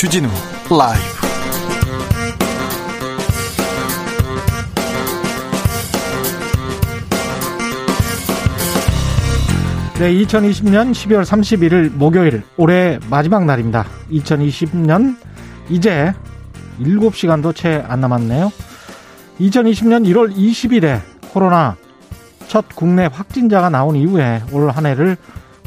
[0.00, 0.28] 주진우
[0.70, 1.20] 라이브
[9.98, 13.84] 네, 2020년 12월 31일 목요일 올해 마지막 날입니다.
[14.10, 15.16] 2020년
[15.68, 16.14] 이제
[16.80, 18.50] 7시간도 채 안 남았네요.
[19.38, 21.00] 2020년 1월 20일에
[21.32, 21.76] 코로나
[22.48, 25.18] 첫 국내 확진자가 나온 이후에 올 한 해를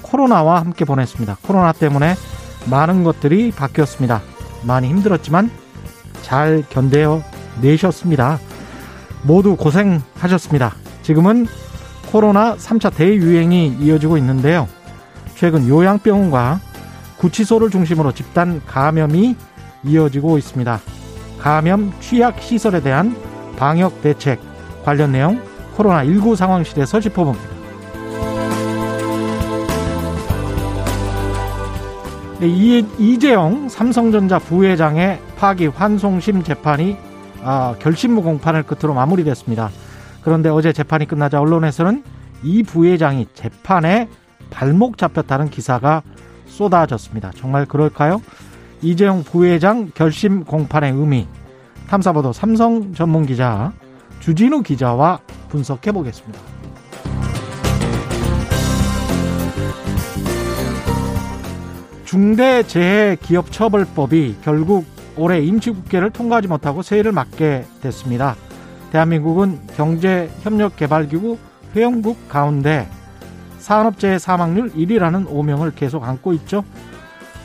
[0.01, 1.37] 코로나와 함께 보냈습니다.
[1.43, 2.15] 코로나 때문에
[2.69, 4.21] 많은 것들이 바뀌었습니다.
[4.63, 5.51] 많이 힘들었지만
[6.21, 7.21] 잘 견뎌
[7.61, 8.39] 내셨습니다.
[9.23, 10.73] 모두 고생하셨습니다.
[11.01, 11.47] 지금은
[12.11, 14.67] 코로나 3차 대유행이 이어지고 있는데요.
[15.35, 16.59] 최근 요양병원과
[17.17, 19.35] 구치소를 중심으로 집단 감염이
[19.83, 20.79] 이어지고 있습니다.
[21.39, 23.15] 감염 취약 시설에 대한
[23.57, 24.39] 방역 대책
[24.83, 25.41] 관련 내용
[25.75, 27.62] 코로나19 상황실에서 짚어봅니다.
[32.43, 36.97] 네, 이재용 삼성전자 부회장의 파기 환송심 재판이
[37.41, 39.69] 아, 결심무 공판을 끝으로 마무리됐습니다.
[40.25, 42.03] 그런데 어제 재판이 끝나자 언론에서는
[42.43, 44.09] 이 부회장이 재판에
[44.49, 46.03] 발목 잡혔다는 기사가
[46.45, 47.31] 쏟아졌습니다.
[47.33, 48.21] 정말 그럴까요?
[48.81, 51.29] 이재용 부회장 결심 공판의 의미
[51.87, 53.71] 탐사보도 삼성 전문 기자
[54.19, 56.62] 주진우 기자와 분석해 보겠습니다.
[62.13, 64.85] 중대재해기업처벌법이 결국
[65.17, 68.35] 올해 임시국회를 통과하지 못하고 세일을 맞게 됐습니다.
[68.91, 71.39] 대한민국은 경제협력개발기구
[71.75, 72.87] 회원국 가운데
[73.57, 76.63] 산업재해 사망률 1위라는 오명을 계속 안고 있죠.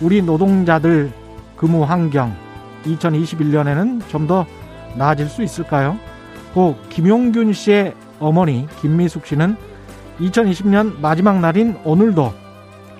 [0.02, 1.12] 우리 노동자들
[1.56, 2.36] 근무 환경
[2.84, 4.44] 2021년에는 좀 더
[4.96, 5.98] 나아질 수 있을까요?
[6.52, 9.56] 고 김용균 씨의 어머니 김미숙 씨는
[10.20, 12.34] 2020년 마지막 날인 오늘도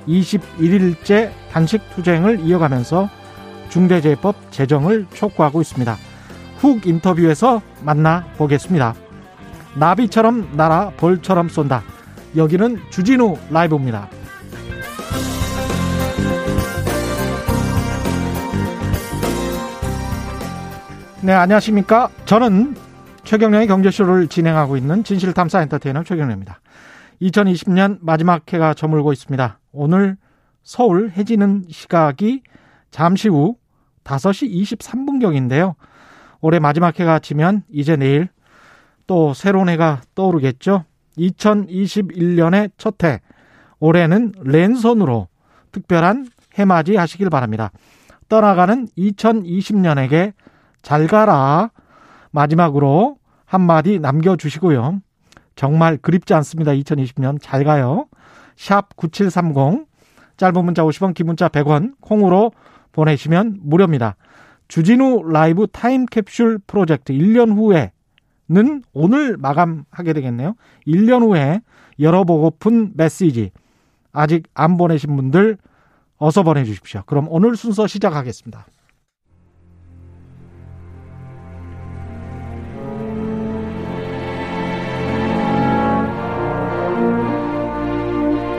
[0.06, 3.10] 21일째 단식 투쟁을 이어가면서
[3.69, 5.97] 중대재해법 제정을 촉구하고 있습니다.
[6.59, 8.94] 훅 인터뷰에서 만나보겠습니다.
[9.75, 11.82] 나비처럼 날아 벌처럼 쏜다.
[12.37, 14.09] 여기는 주진우 라이브입니다.
[21.22, 22.09] 네, 안녕하십니까.
[22.25, 22.77] 저는
[23.25, 26.61] 최경련의 경제쇼를 진행하고 있는 진실탐사 엔터테이너 최경련입니다.
[27.21, 29.59] 2020년 마지막 해가 저물고 있습니다.
[29.72, 30.16] 오늘
[30.69, 32.43] 서울 해지는 시각이
[32.91, 33.56] 잠시 후
[34.05, 35.77] 5시 23분경인데요.
[36.43, 38.29] 올해 마지막 해가 지면 이제 내일
[39.06, 40.84] 또 새로운 해가 떠오르겠죠.
[41.17, 43.23] 2021년의 첫 해,
[43.81, 45.29] 올해는 랜선으로
[45.73, 46.27] 특별한
[46.59, 47.71] 해맞이 하시길 바랍니다.
[48.29, 50.35] 떠나가는 2020년에게
[50.83, 51.71] 잘 가라.
[52.31, 55.00] 마지막으로 한마디 남겨주시고요.
[55.56, 56.73] 정말 그립지 않습니다.
[56.73, 58.06] 2020년 잘 가요.
[58.55, 59.88] 샵 9730
[60.38, 62.53] 짧은 문자 50원 긴 문자 100원 콩으로
[62.93, 64.16] 보내시면 무료입니다.
[64.69, 70.54] 주진우 라이브 타임캡슐 프로젝트 1년 후에는 오늘 마감하게 되겠네요.
[70.87, 71.60] 1년 후에
[72.00, 73.50] 열어보고픈 메시지
[74.12, 75.59] 아직 안 보내신 분들
[76.16, 77.03] 어서 보내주십시오.
[77.06, 78.66] 그럼 오늘 순서 시작하겠습니다.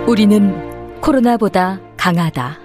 [0.07, 0.68] 우리는
[1.01, 2.59] 코로나보다 강하다.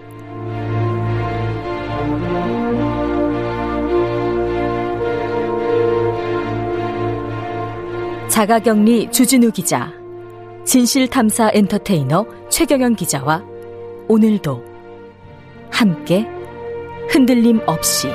[8.28, 9.92] 자가격리 주진우 기자,
[10.64, 13.44] 진실탐사 엔터테이너 최경영 기자와
[14.08, 14.64] 오늘도
[15.70, 16.26] 함께
[17.08, 18.08] 흔들림 없이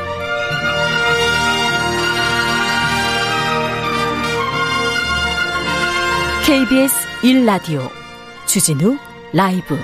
[6.46, 7.88] KBS 1라디오
[8.46, 8.98] 주진우
[9.32, 9.78] 라이브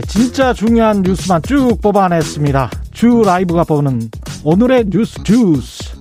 [0.00, 2.70] 네, 진짜 중요한 뉴스만 쭉 뽑아냈습니다.
[2.92, 4.00] 주 라이브가 보는
[4.44, 6.00] 오늘의 뉴스 주스.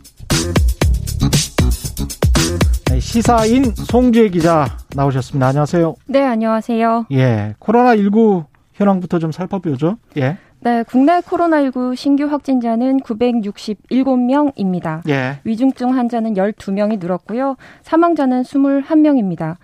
[2.89, 5.47] 네, 시사인 송지혜 기자 나오셨습니다.
[5.47, 5.95] 안녕하세요.
[6.07, 7.07] 네, 안녕하세요.
[7.11, 9.97] 예, 코로나19 현황부터 좀 살펴보죠.
[10.15, 10.37] 예.
[10.61, 15.01] 네, 국내 코로나19 신규 확진자는 967명입니다.
[15.09, 15.39] 예.
[15.43, 17.57] 위중증 환자는 12명이 늘었고요.
[17.83, 19.57] 사망자는 21명입니다.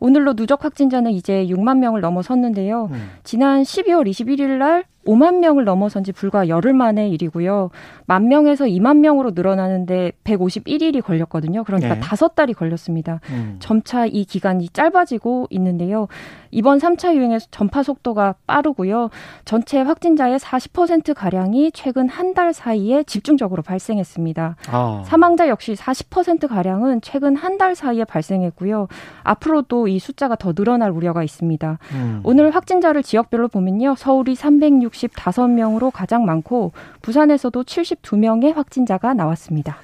[0.00, 2.88] 오늘로 누적 확진자는 이제 6만 명을 넘어섰는데요.
[2.90, 3.10] 음.
[3.22, 7.70] 지난 12월 21일 날 5만 명을 넘어선 지 불과 열흘 만의 일이고요.
[8.06, 11.64] 만 명에서 2만 명으로 늘어나는데 151일이 걸렸거든요.
[11.64, 12.00] 그러니까 네.
[12.00, 13.20] 다섯 달이 걸렸습니다.
[13.30, 13.56] 음.
[13.60, 16.08] 점차 이 기간이 짧아지고 있는데요.
[16.50, 19.10] 이번 3차 유행의 전파 속도가 빠르고요.
[19.44, 24.56] 전체 확진자의 40% 가량이 최근 한 달 사이에 집중적으로 발생했습니다.
[24.70, 25.02] 아.
[25.04, 28.88] 사망자 역시 40% 가량은 최근 한 달 사이에 발생했고요.
[29.24, 31.78] 앞으로도 이 숫자가 더 늘어날 우려가 있습니다.
[31.92, 32.20] 음.
[32.24, 33.96] 오늘 확진자를 지역별로 보면요.
[33.96, 36.72] 서울이 365명으로 가장 많고
[37.02, 39.76] 부산에서도 72명의 확진자가 나왔습니다.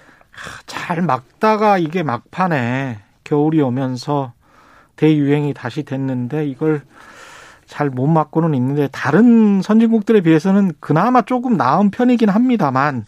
[0.67, 4.33] 잘 막다가 이게 막판에 겨울이 오면서
[4.97, 6.83] 대유행이 다시 됐는데 이걸
[7.67, 13.05] 잘 못 막고는 있는데 다른 선진국들에 비해서는 그나마 조금 나은 편이긴 합니다만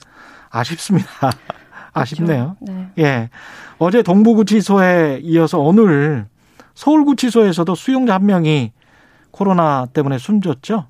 [0.51, 1.09] 아쉽습니다.
[1.93, 2.57] 아쉽네요.
[2.61, 2.89] 네.
[2.99, 3.31] 예.
[3.79, 6.27] 어제 동부구치소에 이어서 오늘
[6.75, 8.73] 서울구치소에서도 수용자 한 명이
[9.31, 10.87] 코로나 때문에 숨졌죠?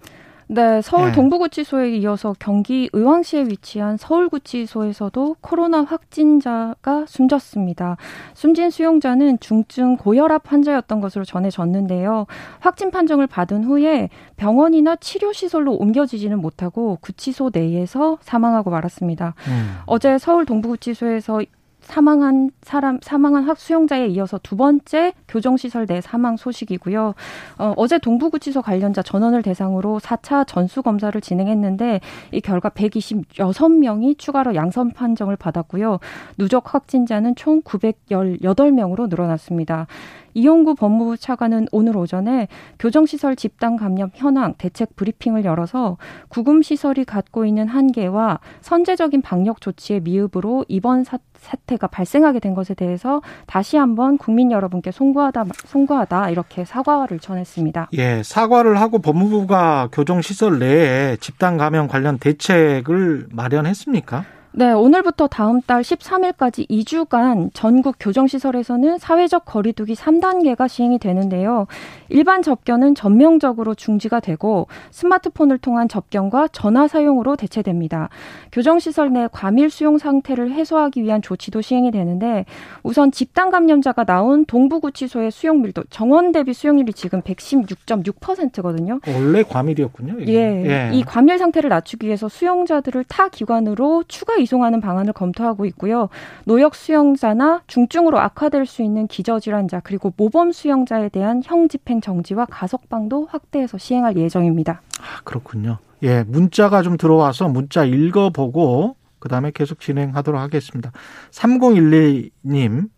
[0.50, 1.12] 네, 서울 네.
[1.12, 7.98] 동부구치소에 이어서 경기 의왕시에 위치한 서울구치소에서도 코로나 확진자가 숨졌습니다.
[8.32, 12.26] 숨진 수용자는 중증 고혈압 환자였던 것으로 전해졌는데요.
[12.60, 14.08] 확진 판정을 받은 후에
[14.38, 19.34] 병원이나 치료시설로 옮겨지지는 못하고 구치소 내에서 사망하고 말았습니다.
[19.48, 19.76] 음.
[19.84, 21.42] 어제 서울 동부구치소에서
[21.88, 27.14] 사망한 사람 사망한 학 수용자에 이어서 두 번째 교정시설 내 사망 소식이고요.
[27.58, 32.00] 어, 어제 동부구치소 관련자 전원을 대상으로 4차 전수 검사를 진행했는데
[32.32, 35.98] 이 결과 126명이 추가로 양성 판정을 받았고요.
[36.36, 39.86] 누적 확진자는 총 918명으로 늘어났습니다.
[40.34, 42.48] 이용구 법무부 차관은 오늘 오전에
[42.78, 45.96] 교정시설 집단 감염 현황 대책 브리핑을 열어서
[46.28, 53.22] 구금시설이 갖고 있는 한계와 선제적인 방역 조치의 미흡으로 이번 사, 사태가 발생하게 된 것에 대해서
[53.46, 57.90] 다시 한번 국민 여러분께 송구하다 송구하다 이렇게 사과를 전했습니다.
[57.94, 64.24] 예, 사과를 하고 법무부가 교정 시설 내에 집단 감염 관련 대책을 마련했습니까?
[64.52, 71.66] 네, 오늘부터 다음 달 13일까지 2주간 전국 교정시설에서는 사회적 거리두기 3단계가 시행이 되는데요.
[72.08, 78.08] 일반 접견은 전면적으로 중지가 되고 스마트폰을 통한 접견과 전화 사용으로 대체됩니다.
[78.52, 82.44] 교정시설 내 과밀 수용 상태를 해소하기 위한 조치도 시행이 되는데
[82.82, 89.00] 우선 집단 감염자가 나온 동부구치소의 수용률도 정원 대비 수용률이 지금 116.6%거든요.
[89.14, 90.16] 원래 과밀이었군요.
[90.26, 90.90] 예, 예.
[90.92, 96.08] 이 과밀 상태를 낮추기 위해서 수용자들을 타 기관으로 추가 이송하는 방안을 검토하고 있고요.
[96.44, 103.26] 노역 수용자나 중증으로 악화될 수 있는 기저질환자 그리고 모범 수용자에 대한 형 집행 정지와 가석방도
[103.30, 104.82] 확대해서 시행할 예정입니다.
[105.00, 105.78] 아, 그렇군요.
[106.02, 110.92] 예, 문자가 좀 들어와서 문자 읽어보고 그다음에 계속 진행하도록 하겠습니다.
[111.30, 112.88] 3012님,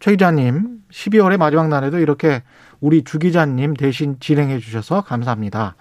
[0.00, 2.42] 최 기자님, 12월의 마지막 날에도 이렇게
[2.80, 5.76] 우리 주 기자님 대신 진행해 주셔서 감사합니다.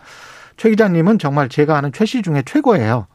[0.58, 3.08] 최 기자님은 정말 제가 아는 최 씨 중에 최고예요.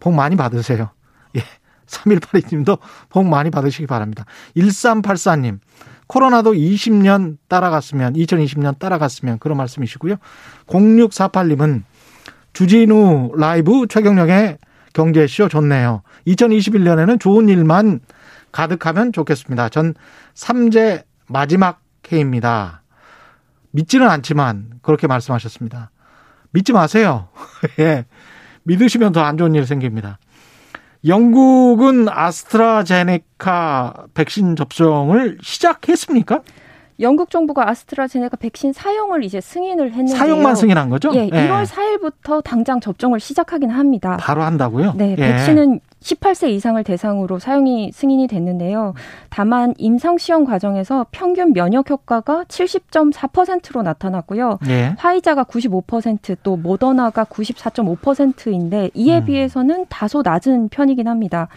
[0.00, 0.90] 복 많이 받으세요.
[1.36, 1.42] 예.
[1.86, 2.78] 3182님도
[3.08, 4.24] 복 많이 받으시기 바랍니다.
[4.56, 5.58] 1384님,
[6.10, 10.16] 코로나도 20년 따라갔으면, 2020년 따라갔으면 그런 말씀이시고요.
[10.66, 11.84] 0648님은
[12.52, 14.58] 주진우 라이브 최경령의
[14.92, 16.02] 경제쇼 좋네요.
[16.26, 18.00] 2021년에는 좋은 일만
[18.50, 19.68] 가득하면 좋겠습니다.
[19.68, 19.94] 전
[20.34, 21.80] 3제 마지막
[22.10, 22.82] 해입니다.
[23.70, 25.92] 믿지는 않지만 그렇게 말씀하셨습니다.
[26.50, 27.28] 믿지 마세요.
[27.78, 28.04] 예.
[28.64, 30.18] 믿으시면 더 안 좋은 일 생깁니다.
[31.06, 36.40] 영국은 아스트라제네카 백신 접종을 시작했습니까?
[37.00, 40.16] 영국 정부가 아스트라제네카 백신 사용을 이제 승인을 했는데요.
[40.18, 41.10] 사용만 승인한 거죠?
[41.14, 41.64] 예, 1월 예.
[41.64, 44.18] 4일부터 당장 접종을 시작하긴 합니다.
[44.20, 44.92] 바로 한다고요?
[44.96, 45.16] 네, 예.
[45.16, 48.94] 백신은 18세 이상을 대상으로 사용이 승인이 됐는데요.
[49.28, 54.58] 다만 임상 시험 과정에서 평균 면역 효과가 70.4%로 나타났고요.
[54.68, 54.94] 예.
[54.98, 59.24] 화이자가 95%또 모더나가 94.5%인데 이에 음.
[59.26, 61.48] 비해서는 다소 낮은 편이긴 합니다.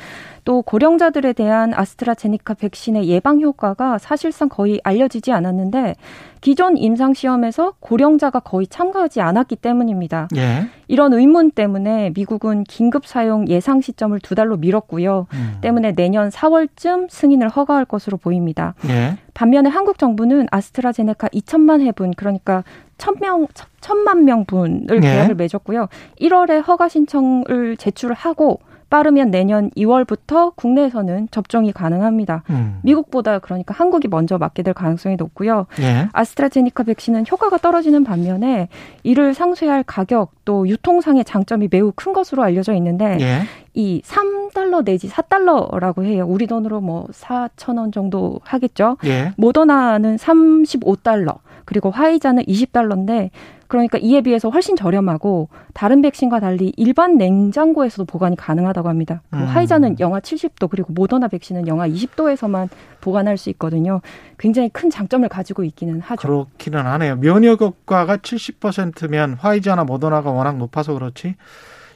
[0.45, 5.95] 또 고령자들에 대한 아스트라제니카 백신의 예방 효과가 사실상 거의 알려지지 않았는데
[6.41, 10.27] 기존 임상 시험에서 고령자가 거의 참가하지 않았기 때문입니다.
[10.35, 10.67] 예.
[10.89, 15.27] 이런 의문 때문에 미국은 긴급 사용 예상 시점을 두 달로 미뤘고요.
[15.31, 15.57] 음.
[15.61, 18.75] 때문에 내년 4월쯤 승인을 허가할 것으로 보입니다.
[18.89, 19.17] 예.
[19.33, 22.65] 반면에 한국 정부는 아스트라제네카 2천만 회분 그러니까
[22.97, 23.47] 1000명
[23.79, 24.99] 1000만 명분을 예.
[24.99, 25.87] 계약을 맺었고요.
[26.19, 28.59] 1월에 허가 신청을 제출을 하고
[28.93, 32.43] 빠르면 내년 2월부터 국내에서는 접종이 가능합니다.
[32.51, 32.77] 음.
[32.83, 35.65] 미국보다 그러니까 한국이 먼저 맞게 될 가능성이 높고요.
[35.79, 36.09] 예.
[36.13, 38.67] 아스트라제니카 백신은 효과가 떨어지는 반면에
[39.01, 43.39] 이를 상쇄할 가격 또 유통상의 장점이 매우 큰 것으로 알려져 있는데 예.
[43.73, 46.27] 이 3달러 내지 4달러라고 해요.
[46.29, 48.97] 우리 돈으로 뭐 4천 원 정도 하겠죠.
[49.05, 49.33] 예.
[49.37, 51.39] 모더나는 35달러.
[51.65, 53.31] 그리고 화이자는 20달러인데
[53.73, 59.23] 그러니까 이에 비해서 훨씬 저렴하고 다른 백신과 달리 일반 냉장고에서도 보관이 가능하다고 합니다.
[59.33, 59.45] 음.
[59.45, 62.69] 화이자는 영하 70도 그리고 모더나 백신은 영하 20도에서만
[63.01, 64.01] 보관할 수 있거든요.
[64.37, 66.21] 굉장히 큰 장점을 가지고 있기는 하죠.
[66.21, 67.15] 그렇기는 하네요.
[67.15, 71.35] 면역 효과가 70%면 화이자나 모더나가 워낙 높아서 그렇지.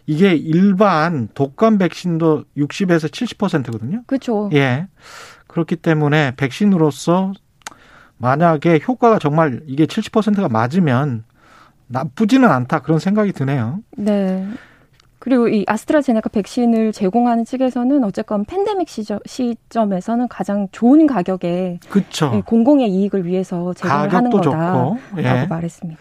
[0.07, 4.01] 이게 일반 독감 백신도 60에서 70%거든요.
[4.07, 4.49] 그렇죠.
[4.53, 4.87] 예.
[5.45, 7.33] 그렇기 때문에 백신으로서
[8.17, 11.23] 만약에 효과가 정말 이게 70%가 맞으면
[11.87, 13.79] 나쁘지는 않다 그런 생각이 드네요.
[13.97, 14.47] 네.
[15.19, 22.31] 그리고 이 아스트라제네카 백신을 제공하는 측에서는 어쨌건 팬데믹 시점, 시점에서는 가장 좋은 가격에 그쵸.
[22.35, 25.45] 예, 공공의 이익을 위해서 제공을 하는 거다라고 예.
[25.47, 25.99] 말했습니다.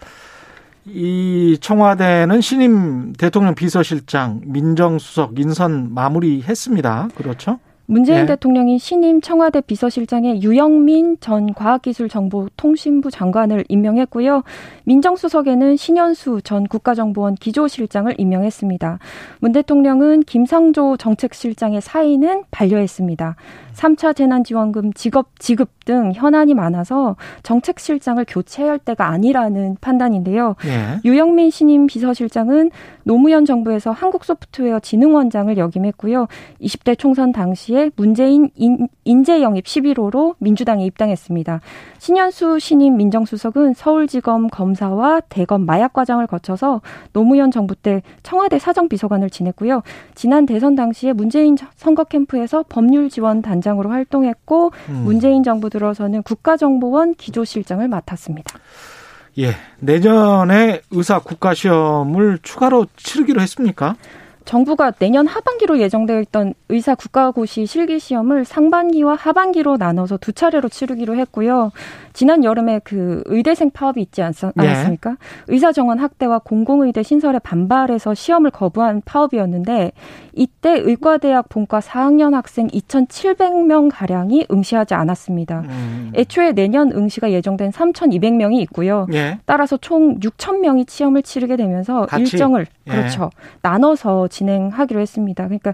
[0.85, 7.09] 이 청와대는 신임 대통령 비서실장 민정수석 인선 마무리했습니다.
[7.15, 7.59] 그렇죠?
[7.89, 8.25] 문재인 네.
[8.27, 14.43] 대통령이 신임 청와대 비서실장에 유영민 전 과학기술정보통신부 장관을 임명했고요.
[14.83, 18.99] 민정수석에는 신현수 전 국가정보원 기조실장을 임명했습니다.
[19.39, 23.37] 문 대통령은 김상조 정책실장의 사의는 반려했습니다.
[23.77, 30.55] 3차 재난지원금 직업 지급 등 현안이 많아서 정책실장을 교체할 때가 아니라는 판단인데요.
[30.65, 30.99] 예.
[31.05, 32.71] 유영민 신임 비서실장은
[33.03, 36.27] 노무현 정부에서 한국소프트웨어 진흥원장을 역임했고요.
[36.59, 41.59] 20대 총선 당시에 문재인 인, 인 재 영입 11호로 민주당에 입당했습니다.
[41.99, 46.81] 신현수 신임 민정수석은 서울지검 검사와 대검 마약과장을 거쳐서
[47.13, 49.83] 노무현 정부 때 청와대 사정비서관을 지냈고요.
[50.15, 54.93] 지난 대선 당시에 문재인 선거 캠프에서 법률 지원 단장 으로 활동했고 음.
[55.03, 58.57] 문재인 정부 들어서는 국가정보원 기조실장을 맡았습니다.
[59.39, 63.95] 예, 내년에 의사 국가 시험을 추가로 치르기로 했습니까?
[64.47, 71.15] 정부가 내년 하반기로 예정되어 있던 의사 국가고시 실기 시험을 상반기와 하반기로 나눠서 두 차례로 치르기로
[71.17, 71.73] 했고요.
[72.13, 74.51] 지난 여름에 그 의대생 파업이 있지 않, 네.
[74.55, 75.09] 않았습니까?
[75.11, 75.15] 네.
[75.49, 79.91] 의사 정원 확대와 공공의대 신설에 반발해서 시험을 거부한 파업이었는데
[80.33, 85.59] 이때 의과대학 본과 4학년 학생 2,700명 가량이 응시하지 않았습니다.
[85.67, 86.11] 음.
[86.15, 89.07] 애초에 내년 응시가 예정된 3,200명이 있고요.
[89.13, 89.39] 예.
[89.45, 92.23] 따라서 총 6,000명이 시험을 치르게 되면서 같이.
[92.23, 92.91] 일정을 예.
[92.91, 93.29] 그렇죠
[93.61, 95.43] 나눠서 진행하기로 했습니다.
[95.45, 95.73] 그러니까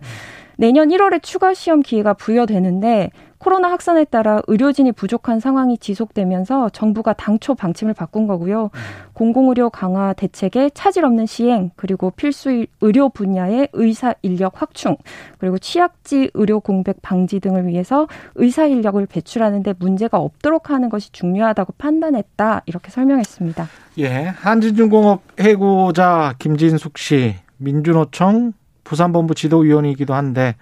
[0.57, 3.09] 내년 1월에 추가 시험 기회가 부여되는데
[3.43, 8.69] 코로나 확산에 따라 의료진이 부족한 상황이 지속되면서 정부가 당초 방침을 바꾼 거고요.
[9.11, 14.95] 공공의료 강화 대책의 차질 없는 시행, 그리고 필수 의료 분야의 의사 인력 확충,
[15.39, 21.73] 그리고 취약지 의료 공백 방지 등을 위해서 의사 인력을 배출하는데 문제가 없도록 하는 것이 중요하다고
[21.77, 22.61] 판단했다.
[22.65, 23.67] 이렇게 설명했습니다.
[23.99, 24.07] 예.
[24.07, 28.53] 한진중공업 해고자 김진숙 씨, 민주노총
[28.83, 30.55] 부산본부 지도위원이기도 한데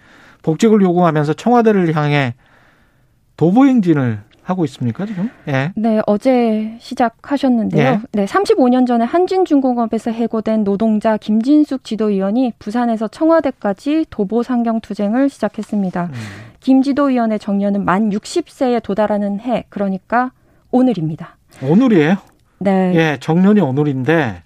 [0.43, 2.35] 복직을 요구하면서 청와대를 향해
[3.37, 5.29] 도보 행진을 하고 있습니까 지금?
[5.47, 5.71] 예.
[5.75, 7.83] 네, 어제 시작하셨는데요.
[7.83, 7.99] 예.
[8.11, 16.05] 네, 35년 전에 한진중공업에서 해고된 노동자 김진숙 지도위원이 부산에서 청와대까지 도보 상경 투쟁을 시작했습니다.
[16.05, 16.13] 음.
[16.59, 20.31] 김 지도위원의 정년은 만 60세에 도달하는 해, 그러니까
[20.71, 21.37] 오늘입니다.
[21.61, 22.15] 오늘이에요?
[22.59, 22.93] 네.
[22.95, 24.43] 예, 정년이 오늘인데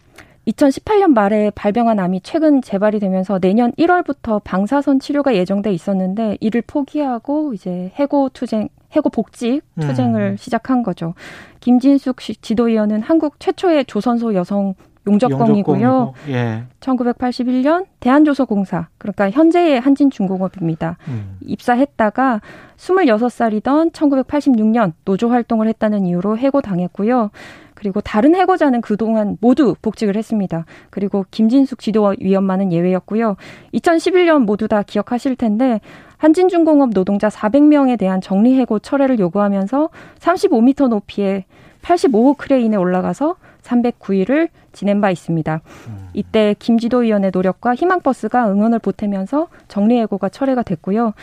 [0.47, 7.53] 2018년 말에 발병한 암이 최근 재발이 되면서 내년 1월부터 방사선 치료가 예정돼 있었는데 이를 포기하고
[7.53, 10.37] 이제 해고 투쟁, 해고 복직 투쟁을 음.
[10.37, 11.13] 시작한 거죠.
[11.59, 14.75] 김진숙 지도위원은 한국 최초의 조선소 여성
[15.07, 16.13] 용접공이고요.
[16.29, 16.63] 예.
[16.79, 20.97] 1981년 대한조서공사 그러니까 현재의 한진중공업입니다.
[21.07, 21.37] 음.
[21.45, 22.41] 입사했다가
[22.77, 27.31] 26살이던 1986년 노조 활동을 했다는 이유로 해고당했고요.
[27.75, 30.65] 그리고 다른 해고자는 그동안 모두 복직을 했습니다.
[30.89, 33.35] 그리고 김진숙 지도위원만은 예외였고요.
[33.73, 35.81] 2011년 모두 다 기억하실 텐데
[36.17, 41.43] 한진중공업 노동자 400명에 대한 정리해고 철회를 요구하면서 35m 높이의
[41.81, 43.35] 85호 크레인에 올라가서
[43.65, 45.61] 309일을 지낸 바 있습니다.
[45.87, 46.09] 음.
[46.13, 51.13] 이때 김지도 위원의 노력과 희망버스가 응원을 보태면서 정리해고가 철회가 됐고요.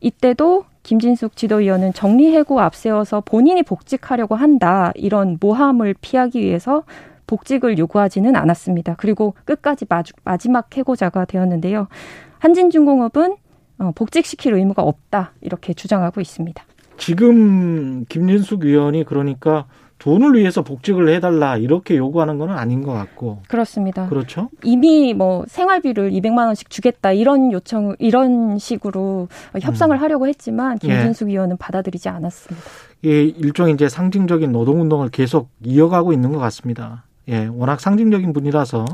[0.00, 6.84] 이때도 김진숙 지도위원은 정리해고 앞세워서 본인이 복직하려고 한다 이런 모함을 피하기 위해서
[7.26, 8.94] 복직을 요구하지는 않았습니다.
[8.96, 9.84] 그리고 끝까지
[10.24, 11.88] 마지막 해고자가 되었는데요.
[12.38, 13.36] 한진중공업은
[13.80, 16.64] 어, 복직시킬 의무가 없다 이렇게 주장하고 있습니다.
[16.96, 19.66] 지금 김진숙 위원이 그러니까
[19.98, 24.08] 돈을 위해서 복직을 해달라 이렇게 요구하는 건 아닌 것 같고 그렇습니다.
[24.08, 24.48] 그렇죠.
[24.62, 29.28] 이미 뭐 생활비를 200만 원씩 주겠다 이런 요청 이런 식으로
[29.60, 30.00] 협상을 음.
[30.00, 30.88] 하려고 했지만 예.
[30.88, 31.32] 김진숙 예.
[31.32, 32.66] 의원은 받아들이지 않았습니다.
[33.04, 37.04] 예, 일종의 이제 상징적인 노동 운동을 계속 이어가고 있는 것 같습니다.
[37.28, 38.86] 예, 워낙 상징적인 분이라서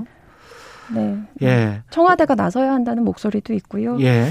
[0.95, 1.19] 네.
[1.43, 1.83] 예.
[1.91, 3.99] 청와대가 나서야 한다는 목소리도 있고요.
[4.01, 4.31] 예.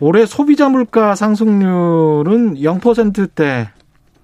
[0.00, 3.68] 올해 소비자 물가 상승률은 0%대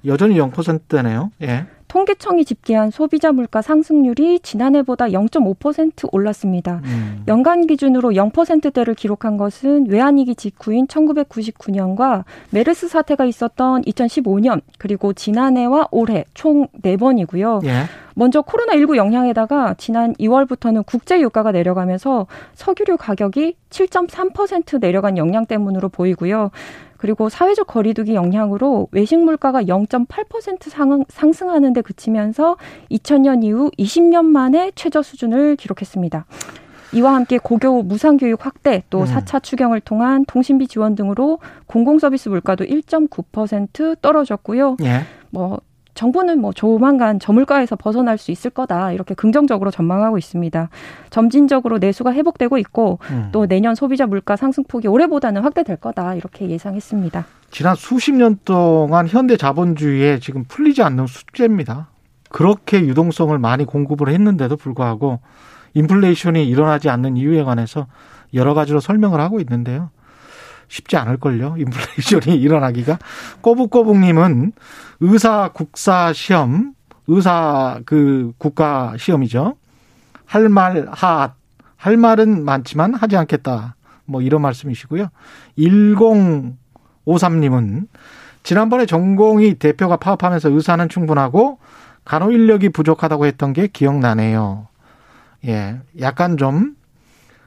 [0.05, 1.31] 여전히 0%대네요.
[1.43, 1.67] 예.
[1.91, 6.81] 통계청이 집계한 소비자 물가 상승률이 지난해보다 0.5% 올랐습니다.
[6.85, 7.25] 음.
[7.27, 16.25] 연간 기준으로 0%대를 기록한 것은 외환위기 직후인 1999년과 메르스 사태가 있었던 2015년 그리고 지난해와 올해
[16.33, 17.65] 총 4번이고요.
[17.67, 17.87] 예.
[18.21, 26.51] 먼저 코로나19 영향에다가 지난 2월부터는 국제 유가가 내려가면서 석유류 가격이 7.3% 내려간 영향 때문으로 보이고요.
[26.99, 32.59] 그리고 사회적 거리두기 영향으로 외식 물가가 0.8% 상, 상승하는 데 그치면서
[32.91, 36.27] 2000년 이후 20년 만에 최저 수준을 기록했습니다.
[36.93, 39.05] 이와 함께 고교 무상교육 확대 또 음.
[39.07, 44.77] 4차 추경을 통한 통신비 지원 등으로 공공서비스 물가도 1.9% 떨어졌고요.
[44.83, 45.05] 예.
[45.31, 45.63] 뭐
[46.01, 50.71] 정부는 뭐 조만간 저물가에서 벗어날 수 있을 거다 이렇게 긍정적으로 전망하고 있습니다.
[51.11, 53.29] 점진적으로 내수가 회복되고 있고 음.
[53.33, 57.27] 또 내년 소비자 물가 상승폭이 올해보다는 확대될 거다 이렇게 예상했습니다.
[57.51, 61.89] 지난 수십 년 동안 현대 자본주의에 지금 풀리지 않는 숙제입니다.
[62.31, 65.21] 그렇게 유동성을 많이 공급을 했는데도 불구하고
[65.75, 67.89] 인플레이션이 일어나지 않는 이유에 관해서
[68.33, 69.91] 여러 가지로 설명을 하고 있는데요.
[70.69, 71.57] 쉽지 않을걸요.
[71.59, 72.99] 인플레이션이 일어나기가.
[73.43, 74.53] 꼬북꼬북님은
[75.01, 76.75] 의사 국사 시험,
[77.07, 79.57] 의사 그 국가 시험이죠.
[80.27, 81.35] 할 말, 하,
[81.77, 83.77] 할 말은 많지만 하지 않겠다.
[84.05, 85.09] 뭐 이런 말씀이시고요.
[85.59, 87.87] 1053님은
[88.43, 91.59] 지난번에 전공이 대표가 파업하면서 의사는 충분하고
[92.05, 94.69] 간호 인력이 부족하다고 했던 게 기억나네요.
[95.47, 95.81] 예.
[96.01, 96.77] 약간 좀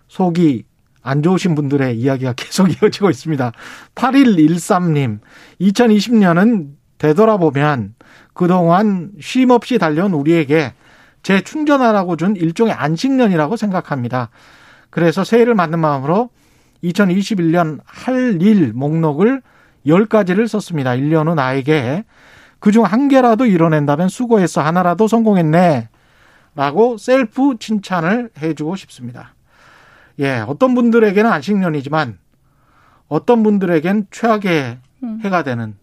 [0.08, 0.66] 속이
[1.02, 3.52] 안 좋으신 분들의 이야기가 계속 이어지고 있습니다.
[3.96, 5.20] 8113님,
[5.62, 7.96] 2020년은 되돌아보면
[8.34, 10.74] 그동안 쉼 없이 달려온 우리에게
[11.22, 14.30] 재충전하라고 준 일종의 안식년이라고 생각합니다.
[14.90, 16.30] 그래서 새해를 맞는 마음으로
[16.84, 19.42] 2021년 할 일 목록을
[19.86, 20.92] 10가지를 썼습니다.
[20.92, 22.06] 1년 후 나에게
[22.60, 25.90] 그중 한 개라도 이뤄낸다면 수고해서 하나라도 성공했네.
[26.56, 29.34] 라고 셀프 칭찬을 해주고 싶습니다.
[30.20, 32.18] 예, 어떤 분들에게는 안식년이지만
[33.10, 35.20] 어떤 분들에겐 최악의 음.
[35.24, 35.76] 해가 되는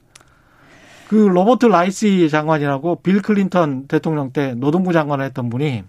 [1.11, 5.83] 그 로버트 라이시 장관이라고 빌 클린턴 대통령 때 노동부 장관을 했던 분이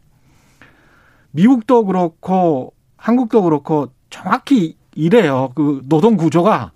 [1.29, 5.51] 미국도 그렇고 한국도 그렇고 정확히 이래요.
[5.53, 6.71] 그 노동 구조가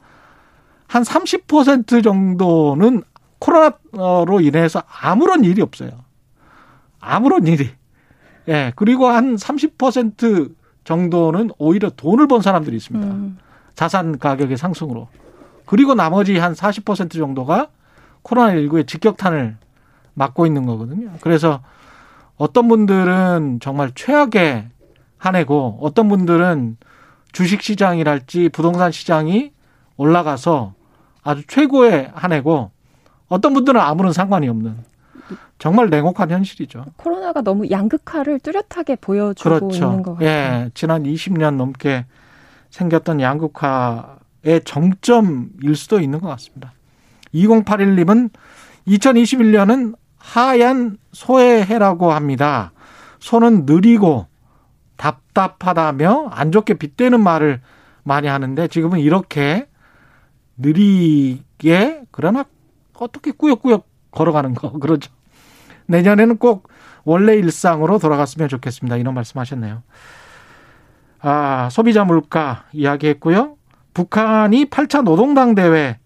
[0.85, 3.01] 한 30% 정도는
[3.39, 5.89] 코로나로 인해서 아무런 일이 없어요.
[6.99, 7.71] 아무런 일이.
[8.47, 8.73] 예.
[8.75, 13.07] 그리고 한 30% 정도는 오히려 돈을 번 사람들이 있습니다.
[13.07, 13.39] 음.
[13.73, 15.07] 자산 가격의 상승으로.
[15.65, 17.69] 그리고 나머지 한 40% 정도가
[18.25, 19.57] 코로나19의 직격탄을
[20.13, 21.11] 맞고 있는 거거든요.
[21.21, 21.61] 그래서
[22.37, 24.69] 어떤 분들은 정말 최악의
[25.17, 26.77] 한 해고 어떤 분들은
[27.31, 29.51] 주식 시장이랄지 부동산 시장이
[29.97, 30.73] 올라가서
[31.23, 32.71] 아주 최고의 한 해고
[33.27, 34.77] 어떤 분들은 아무런 상관이 없는
[35.57, 36.85] 정말 냉혹한 현실이죠.
[36.97, 39.85] 코로나가 너무 양극화를 뚜렷하게 보여주고 그렇죠.
[39.85, 40.29] 있는 것 같아요.
[40.29, 42.05] 예, 지난 20년 넘게
[42.69, 46.73] 생겼던 양극화의 정점일 수도 있는 것 같습니다.
[47.35, 48.31] 2081님은
[48.87, 52.71] 2021년은 하얀 소의 해라고 합니다.
[53.19, 54.27] 소는 느리고
[54.97, 57.61] 답답하다며 안 좋게 빗대는 말을
[58.03, 59.67] 많이 하는데 지금은 이렇게
[60.57, 62.45] 느리게 그러나
[62.93, 65.11] 어떻게 꾸역꾸역 걸어가는 거 그러죠.
[65.87, 66.69] 내년에는 꼭
[67.03, 68.97] 원래 일상으로 돌아갔으면 좋겠습니다.
[68.97, 69.83] 이런 말씀 하셨네요.
[71.21, 73.57] 아, 소비자 물가 이야기했고요.
[73.93, 75.97] 북한이 8차 노동당 대회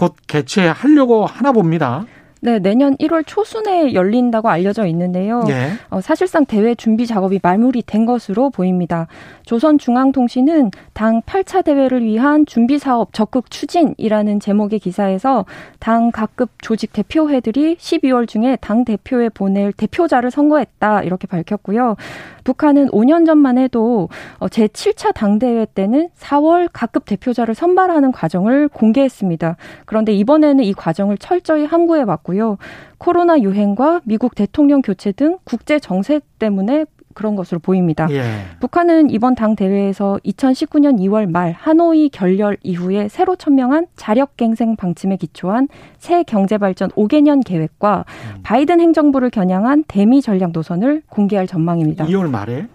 [0.00, 2.06] 곧 개최하려고 하나 봅니다.
[2.42, 5.44] 네, 내년 1월 초순에 열린다고 알려져 있는데요.
[5.50, 5.72] 예.
[5.90, 9.08] 어, 사실상 대회 준비 작업이 마무리된 것으로 보입니다.
[9.44, 15.44] 조선중앙통신은 당 8차 대회를 위한 준비 사업 적극 추진이라는 제목의 기사에서
[15.80, 21.96] 당 각급 조직 대표회들이 12월 중에 당 대표에 보낼 대표자를 선거했다 이렇게 밝혔고요.
[22.44, 29.56] 북한은 5년 전만 해도 어, 제7차 당대회 때는 4월 각급 대표자를 선발하는 과정을 공개했습니다.
[29.86, 32.58] 그런데 이번에는 이 과정을 철저히 함구해 왔고요.
[32.98, 38.08] 코로나 유행과 미국 대통령 교체 등 국제 정세 때문에 그런 것으로 보입니다.
[38.10, 38.22] 예.
[38.60, 45.68] 북한은 이번 당 대회에서 2019년 2월 말 하노이 결렬 이후에 새로 천명한 자력갱생 방침에 기초한
[45.98, 48.04] 새 경제발전 5개년 계획과
[48.36, 48.40] 음.
[48.42, 52.06] 바이든 행정부를 겨냥한 대미 전략 노선을 공개할 전망입니다.
[52.06, 52.66] 2월 말에?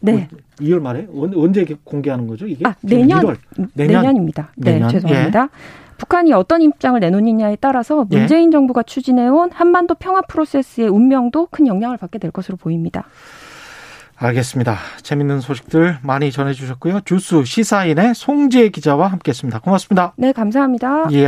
[0.00, 0.28] 네.
[0.60, 2.46] 2월 말에 언제 공개하는 거죠?
[2.46, 2.66] 이게?
[2.66, 3.36] 아, 내년, 1월.
[3.74, 4.52] 내년 내년입니다.
[4.56, 4.88] 네, 내년?
[4.88, 5.42] 죄송합니다.
[5.42, 5.86] 예.
[5.98, 8.18] 북한이 어떤 입장을 내놓느냐에 따라서 예.
[8.18, 8.50] 문재인 예.
[8.52, 13.06] 정부가 추진해온 한반도 평화 프로세스의 운명도 큰 영향을 받게 될 것으로 보입니다.
[14.18, 14.78] 알겠습니다.
[15.02, 17.00] 재밌는 소식들 많이 전해주셨고요.
[17.04, 19.60] 주스 시사인의 송지혜 기자와 함께했습니다.
[19.60, 20.14] 고맙습니다.
[20.16, 21.08] 네, 감사합니다.
[21.12, 21.26] 예.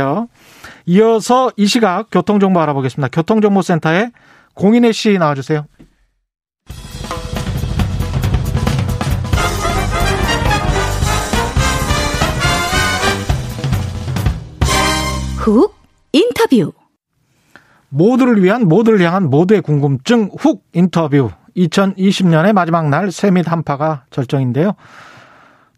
[0.87, 3.09] 이어서 이 시각 교통 정보 알아보겠습니다.
[3.09, 4.11] 교통정보센터에
[4.55, 5.65] 공인혜 씨 나와주세요.
[15.37, 15.73] 훅
[16.11, 16.73] 인터뷰.
[17.89, 21.31] 모두를 위한 모두를 향한 모두의 궁금증 훅 인터뷰.
[21.55, 24.73] 2020년의 마지막 날 세밋 한파가 절정인데요.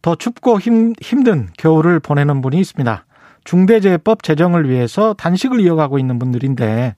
[0.01, 3.05] 더 춥고 힘, 힘든 겨울을 보내는 분이 있습니다.
[3.43, 6.95] 중대재해법 제정을 위해서 단식을 이어가고 있는 분들인데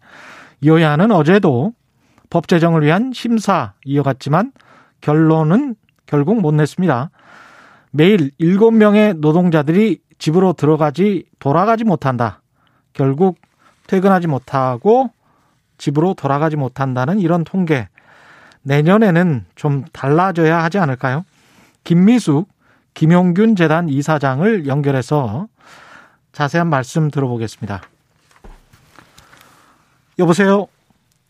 [0.66, 1.74] 여야는 어제도
[2.30, 4.52] 법 제정을 위한 심사 이어갔지만
[5.02, 7.10] 결론은 결국 못 냈습니다.
[7.92, 12.42] 매일 7명의 노동자들이 집으로 들어가지 돌아가지 못한다.
[12.94, 13.38] 결국
[13.88, 15.12] 퇴근하지 못하고
[15.78, 17.90] 집으로 돌아가지 못한다는 이런 통계
[18.64, 21.26] 내년에는 좀 달라져야 하지 않을까요?
[21.84, 22.48] 김미숙
[22.94, 25.48] 김용균 재단 이사장을 연결해서
[26.32, 27.82] 자세한 말씀 들어보겠습니다.
[30.20, 30.68] 여보세요.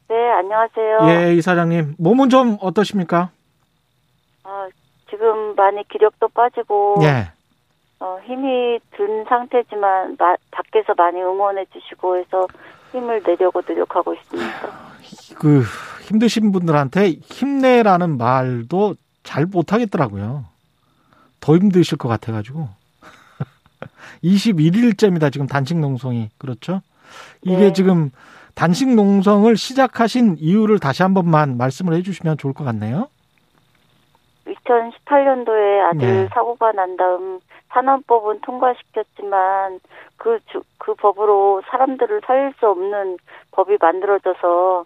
[0.09, 0.99] 네, 안녕하세요.
[1.09, 1.95] 예, 이사장님.
[1.97, 3.29] 몸은 좀 어떠십니까?
[4.43, 4.67] 아,
[5.09, 7.31] 지금 많이 기력도 빠지고 예.
[7.99, 12.47] 어, 힘이 든 상태지만 마, 밖에서 많이 응원해 주시고 해서
[12.91, 14.51] 힘을 내려고 노력하고 있습니다.
[15.39, 15.63] 그
[16.03, 20.45] 힘드신 분들한테 힘내라는 말도 잘 못하겠더라고요.
[21.39, 22.67] 더 힘드실 것 같아가지고.
[24.23, 25.31] 21일째입니다.
[25.31, 26.29] 지금 단식 농성이.
[26.37, 26.81] 그렇죠?
[27.41, 27.73] 이게 네.
[27.73, 28.11] 지금
[28.55, 33.07] 단식 농성을 시작하신 이유를 다시 한 번만 말씀을 해주시면 좋을 것 같네요.
[34.45, 36.27] 2018년도에 아들 네.
[36.33, 37.39] 사고가 난 다음
[37.69, 39.79] 산업법은 통과시켰지만
[40.17, 43.17] 그, 주, 그 법으로 사람들을 살릴 수 없는
[43.51, 44.85] 법이 만들어져서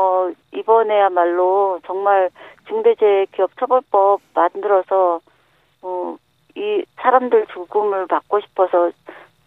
[0.00, 2.30] 어, 이번에야말로 정말
[2.68, 5.20] 중대재해기업처벌법 만들어서
[5.82, 6.16] 어,
[6.56, 8.90] 이 사람들 죽음을 막고 싶어서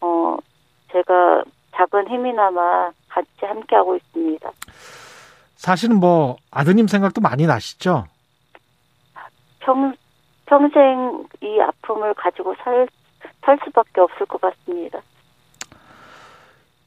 [0.02, 0.38] 어,
[0.92, 1.44] 제가
[1.76, 4.52] 작은 힘이나마 같이 함께 하고 있습니다.
[5.56, 8.06] 사실은 뭐 아드님 생각도 많이 나시죠?
[9.60, 9.96] 평,
[10.46, 12.88] 평생 이 아픔을 가지고 살,
[13.44, 15.00] 살 수밖에 없을 것 같습니다.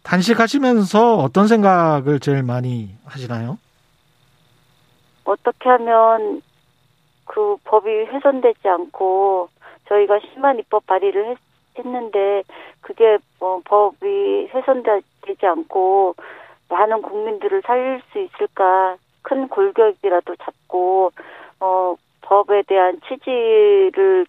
[0.07, 3.59] 단식하시면서 어떤 생각을 제일 많이 하시나요?
[5.25, 6.43] 어떻게 하면
[7.25, 9.49] 그 법이 훼손되지 않고
[9.89, 11.39] 저희가 심한 입법 발의를 했,
[11.79, 12.45] 했는데
[12.81, 16.15] 그게 뭐 법이 훼손되지 않고
[16.69, 21.11] 많은 국민들을 살릴 수 있을까 큰 골격이라도 잡고
[21.59, 24.27] 어 법에 대한 취지를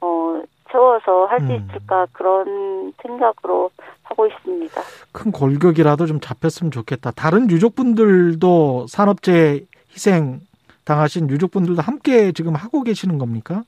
[0.00, 1.68] 어 채워서 할수 음.
[1.68, 3.70] 있을까 그런 생각으로
[4.02, 4.80] 하고 있습니다.
[5.12, 7.10] 큰 골격이라도 좀 잡혔으면 좋겠다.
[7.12, 10.40] 다른 유족분들도 산업재해 희생
[10.84, 13.62] 당하신 유족분들도 함께 지금 하고 계시는 겁니까?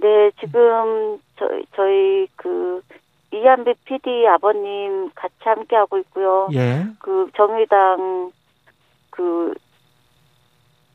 [0.00, 2.80] 네, 지금 저희 저희 그
[3.32, 6.48] 이한배 PD 아버님 같이 함께 하고 있고요.
[6.54, 6.86] 예.
[7.00, 8.30] 그 정의당
[9.10, 9.52] 그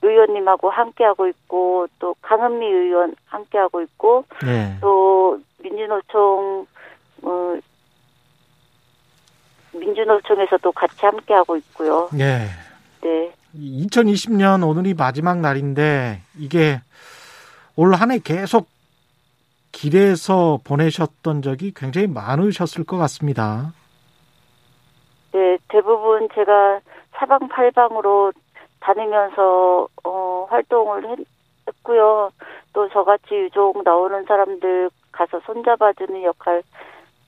[0.04, 4.78] 의원님하고 함께 하고 있고 또 강은미 의원 함께 하고 있고 예.
[4.82, 6.68] 또 민주노총
[7.24, 7.56] 어
[9.74, 12.10] 민주노총에서도 같이 함께 하고 있고요.
[12.20, 12.48] 예.
[13.02, 13.34] 네.
[13.56, 16.80] 2020년 오늘이 마지막 날인데 이게
[17.76, 18.68] 올 한 해 계속
[19.72, 23.74] 길에서 보내셨던 적이 굉장히 많으셨을 것 같습니다.
[25.34, 26.80] 네, 대부분 제가
[27.18, 28.34] 사방팔방으로
[28.84, 31.19] 다니면서 어, 활동을 했,
[31.67, 32.32] 했고요.
[32.74, 36.63] 또 저같이 유족 나오는 사람들 가서 손잡아주는 역할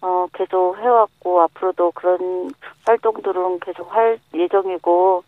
[0.02, 2.52] 어, 계속 해왔고 앞으로도 그런
[2.86, 5.24] 활동들은 계속 할 예정이고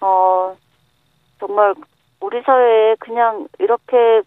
[0.00, 0.56] 어,
[1.38, 1.74] 정말
[2.20, 4.22] 우리 사회에 그냥 이렇게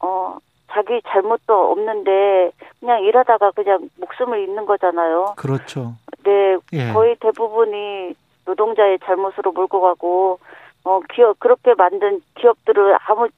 [0.00, 0.38] 어,
[0.72, 5.34] 자기 잘못도 없는데 그냥 일하다가 그냥 목숨을 잃는 거잖아요.
[5.36, 5.94] 그렇죠.
[6.24, 6.92] 네, 예.
[6.92, 8.14] 거의 대부분이
[8.46, 10.38] 노동자의 잘못으로 몰고 가고
[10.84, 13.28] 어 기업 그렇게 만든 기업들을 아무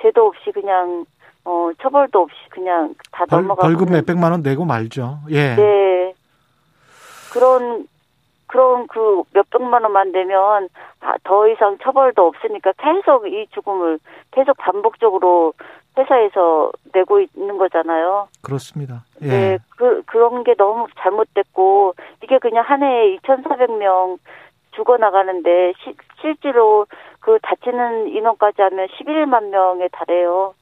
[0.00, 1.04] 죄도 없이 그냥
[1.44, 5.18] 어 처벌도 없이 그냥 다 벌, 넘어가고 벌금 몇 백만 원 내고 말죠.
[5.30, 5.54] 예.
[5.56, 6.14] 네
[7.32, 7.86] 그런
[8.46, 10.68] 그런 그 몇 백만 원만 내면
[11.00, 13.98] 아, 더 이상 처벌도 없으니까 계속 이 죽음을
[14.30, 15.54] 계속 반복적으로
[15.96, 18.28] 회사에서 내고 있는 거잖아요.
[18.40, 19.04] 그렇습니다.
[19.22, 19.28] 예.
[19.28, 24.18] 네, 그, 그런 게 너무 잘못됐고, 이게 그냥 한 해에 2,400명
[24.72, 26.86] 죽어나가는데, 시, 실제로
[27.20, 30.54] 그 다치는 인원까지 하면 11만 명에 달해요.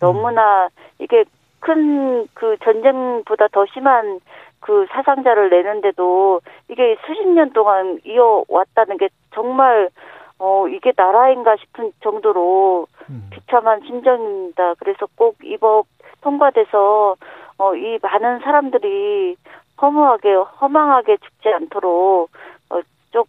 [0.00, 0.68] 너무나
[0.98, 1.24] 이게
[1.60, 4.20] 큰 그 전쟁보다 더 심한
[4.60, 9.90] 그 사상자를 내는데도 이게 수십 년 동안 이어왔다는 게 정말
[10.38, 13.28] 어, 이게 나라인가 싶은 정도로 음.
[13.30, 14.74] 비참한 심정입니다.
[14.78, 15.86] 그래서 꼭 이 법
[16.22, 17.16] 통과돼서,
[17.58, 19.36] 어, 이 많은 사람들이
[19.80, 22.30] 허무하게, 허망하게 죽지 않도록,
[22.70, 22.80] 어,
[23.12, 23.28] 쪽,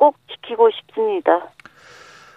[0.00, 1.50] 꼭 지키고 싶습니다.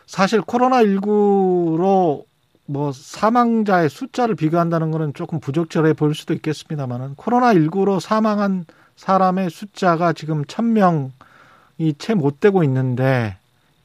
[0.05, 2.25] 사실 코로나19로
[2.65, 8.65] 뭐 사망자의 숫자를 비교한다는 것은 조금 부적절해 보일 수도 있겠습니다만은 코로나19로 사망한
[8.97, 13.37] 사람의 숫자가 지금 1000명이 채 못 되고 있는데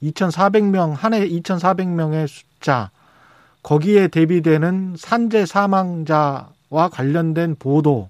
[0.03, 2.91] 2,400명 한 해 2,400명의 숫자
[3.63, 8.09] 거기에 대비되는 산재 사망자와 관련된 보도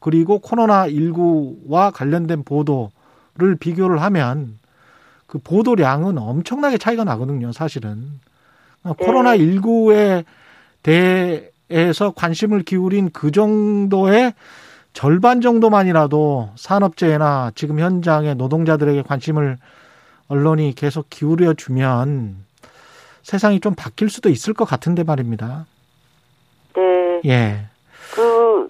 [0.00, 4.57] 그리고 코로나19와 관련된 보도를 비교를 하면
[5.28, 8.18] 그 보도량은 엄청나게 차이가 나거든요, 사실은.
[8.84, 8.92] 네.
[8.98, 10.24] 코로나 19에
[10.82, 14.32] 대해서 관심을 기울인 그 정도의
[14.94, 19.58] 절반 정도만이라도 산업재해나 지금 현장의 노동자들에게 관심을
[20.28, 22.36] 언론이 계속 기울여 주면
[23.22, 25.66] 세상이 좀 바뀔 수도 있을 것 같은데 말입니다.
[26.74, 27.20] 네.
[27.26, 27.66] 예.
[28.14, 28.68] 그,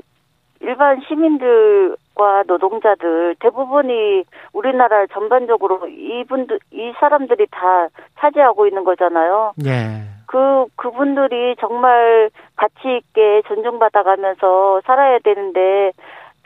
[0.68, 9.54] 일반 시민들과 노동자들 대부분이 우리나라 전반적으로 이분들, 이 사람들이 다 차지하고 있는 거잖아요.
[9.64, 10.02] 예.
[10.26, 15.92] 그, 그분들이 정말 가치 있게 존중받아가면서 살아야 되는데,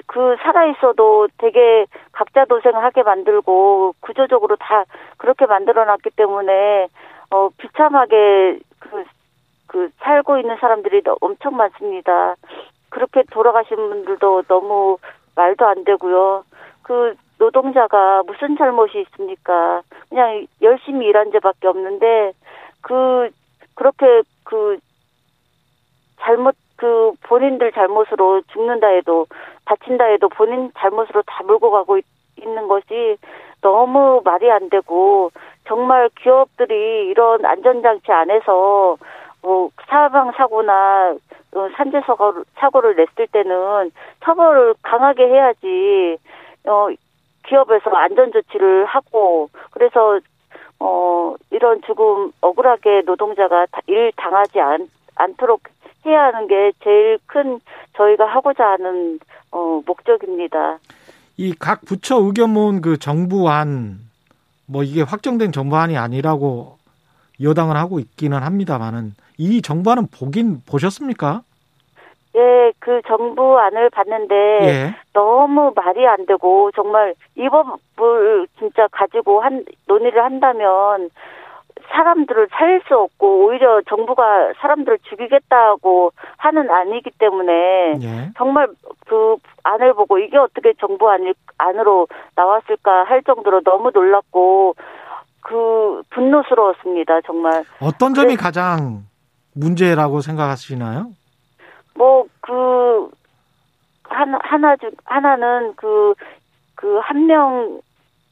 [0.07, 4.85] 그 살아 있어도 되게 각자 도생을 하게 만들고, 구조적으로 다
[5.17, 6.87] 그렇게 만들어 놨기 때문에,
[7.33, 9.05] 어, 비참하게 그,
[9.67, 12.37] 그, 살고 있는 사람들이 너- 엄청 많습니다.
[12.93, 14.99] 그렇게 돌아가신 분들도 너무
[15.35, 16.45] 말도 안 되고요.
[16.83, 19.83] 그, 노동자가 무슨 잘못이 있습니까?
[20.09, 22.33] 그냥 열심히 일한 죄밖에 없는데,
[22.83, 23.31] 그,
[23.75, 24.77] 그렇게 그
[26.21, 29.27] 잘못 그 본인들 잘못으로 죽는다 해도
[29.65, 32.05] 다친다 해도 본인 잘못으로 다 몰고 가고 있,
[32.45, 33.19] 는 것이
[33.61, 35.31] 너무 말이 안 되고
[35.69, 38.97] 정말 기업들이 이런 안전장치 안에서
[39.43, 41.15] 뭐 사망 사고나
[41.55, 43.91] 어, 산재 사고를, 사고를 냈을 때는
[44.25, 46.17] 처벌을 강하게 해야지
[46.65, 46.89] 어
[47.47, 50.21] 기업에서 안전 조치를 하고 그래서
[50.79, 55.63] 어, 이런 죽음 억울하게 노동자가 다- 일 당하지 않, 않도록
[56.07, 57.61] 해야 하는 게 제일 큰
[57.97, 59.19] 저희가 하고자 하는
[59.53, 60.79] 어, 목적입니다.
[61.37, 63.99] 이 각 부처 의견 모은 그 정부안
[64.67, 66.77] 뭐 이게 확정된 정부안이 아니라고
[67.43, 71.43] 여당은 하고 있기는 합니다만은 이 정부안은 보긴 보셨습니까?
[72.35, 74.95] 예, 그 정부 안을 봤는데 예.
[75.13, 81.11] 너무 말이 안 되고 정말 이 법을 진짜 가지고 한 논의를 한다면
[81.91, 87.53] 사람들을 살릴 수 없고 오히려 정부가 사람들을 죽이겠다고 하는 안이기 때문에
[88.03, 88.31] 예.
[88.39, 88.69] 정말
[89.07, 94.75] 그 안을 보고 이게 어떻게 정부 안일, 안으로 나왔을까 할 정도로 너무 놀랐고
[95.43, 98.37] 그 분노스러웠습니다 정말 어떤 점이 네.
[98.37, 99.03] 가장
[99.55, 101.11] 문제라고 생각하시나요?
[101.95, 103.11] 뭐 그
[104.05, 106.15] 하나 하나 중 하나는 그
[106.75, 107.81] 그 한명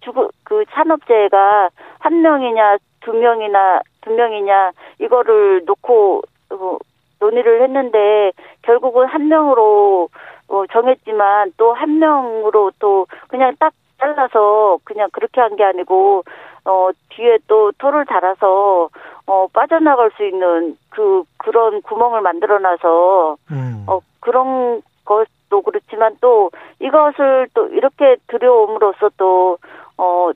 [0.01, 1.69] 죽그 그 산업재해가
[2.01, 6.77] 한 명이냐 두 명이나 두 명이냐 이거를 놓고 어,
[7.21, 10.09] 논의를 했는데 결국은 한 명으로
[10.49, 16.25] 어, 정했지만 또 한 명으로 또 그냥 딱 잘라서 그냥 그렇게 한 게 아니고
[16.65, 18.89] 어 뒤에 또 토를 달아서
[19.27, 23.85] 어 빠져나갈 수 있는 그 그런 구멍을 만들어놔서 음.
[23.89, 29.59] 어 그런 것도 그렇지만 또 이것을 또 이렇게 들여옴으로써 또
[29.97, 30.31] 어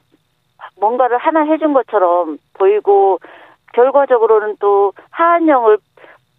[0.78, 3.18] 뭔가를 하나 해준 것처럼 보이고
[3.72, 5.78] 결과적으로는 또 하한령을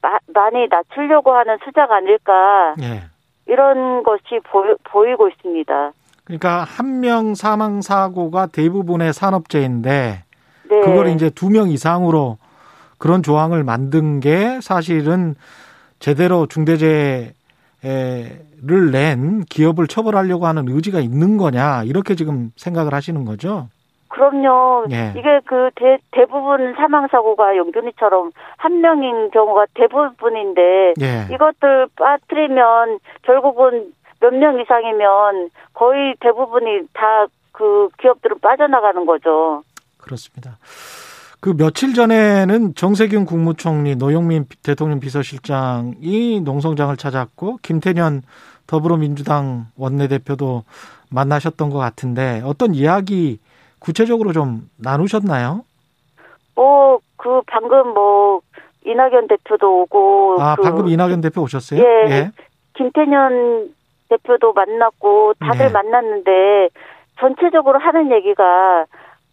[0.01, 3.01] 마- 많이 낮추려고 하는 수작 아닐까 예.
[3.47, 5.91] 이런 것이 보이, 보이고 있습니다.
[6.25, 10.23] 그러니까 한 명 사망 사고가 대부분의 산업재해인데
[10.69, 10.79] 네.
[10.81, 12.37] 그걸 이제 두 명 이상으로
[12.97, 15.35] 그런 조항을 만든 게 사실은
[15.99, 17.33] 제대로 중대재해를
[18.91, 23.67] 낸 기업을 처벌하려고 하는 의지가 있는 거냐 이렇게 지금 생각을 하시는 거죠.
[24.07, 24.85] 그럼요.
[24.91, 25.11] 예.
[25.17, 31.27] 이게 그 대, 대부분 사망 사고가 영균이처럼 한 명인 경우가 대부분인데 예.
[31.33, 33.91] 이것들 빠뜨리면 결국은
[34.31, 39.63] 몇 명 이상이면 거의 대부분이 다 그 기업들은 빠져나가는 거죠.
[39.97, 40.57] 그렇습니다.
[41.39, 48.23] 그 며칠 전에는 정세균 국무총리, 노영민 대통령 비서실장이 농성장을 찾았고 김태년
[48.67, 50.63] 더불어민주당 원내대표도
[51.09, 53.39] 만나셨던 것 같은데 어떤 이야기
[53.79, 55.63] 구체적으로 좀 나누셨나요?
[56.55, 58.41] 뭐그 방금 뭐
[58.85, 61.79] 이낙연 대표도 오고 아, 그 방금 이낙연 대표 오셨어요?
[61.81, 62.31] 예.
[62.75, 63.69] 김태년
[64.09, 65.71] 대표도 만났고 다들 네.
[65.71, 66.69] 만났는데
[67.19, 68.85] 전체적으로 하는 얘기가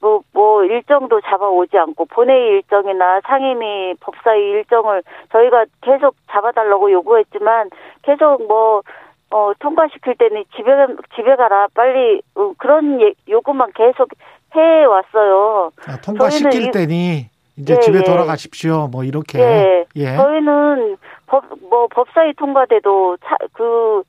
[0.02, 7.70] 뭐, 뭐, 일정도 잡아오지 않고, 본회의 일정이나 상임위 법사위 일정을 저희가 계속 잡아달라고 요구했지만,
[8.02, 8.82] 계속 뭐,
[9.30, 10.70] 어, 통과시킬 때는 집에,
[11.14, 14.08] 집에 가라, 빨리, 어, 그런 예, 요구만 계속
[14.52, 15.70] 해왔어요.
[15.86, 18.02] 아, 통과시킬 때니, 이제 예, 집에 예.
[18.02, 18.88] 돌아가십시오.
[18.90, 19.38] 뭐, 이렇게.
[19.38, 19.84] 예.
[19.94, 20.16] 예.
[20.16, 20.96] 저희는
[21.28, 24.02] 법, 뭐, 법사위 통과돼도, 차, 그,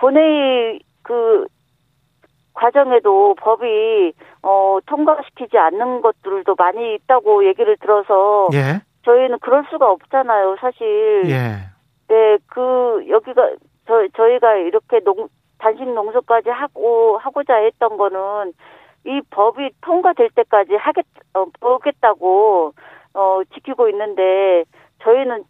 [0.00, 1.46] 본회의, 그,
[2.54, 8.80] 과정에도 법이, 어, 통과시키지 않는 것들도 많이 있다고 얘기를 들어서, 예.
[9.04, 11.22] 저희는 그럴 수가 없잖아요, 사실.
[11.26, 11.68] 예.
[12.08, 13.50] 네, 그, 여기가,
[13.86, 18.52] 저, 저희가 이렇게 농, 단식 농소까지 하고, 하고자 했던 거는,
[19.06, 22.72] 이 법이 통과될 때까지 하겠, 어, 보겠다고,
[23.14, 24.64] 어, 지키고 있는데,
[25.02, 25.44] 저희는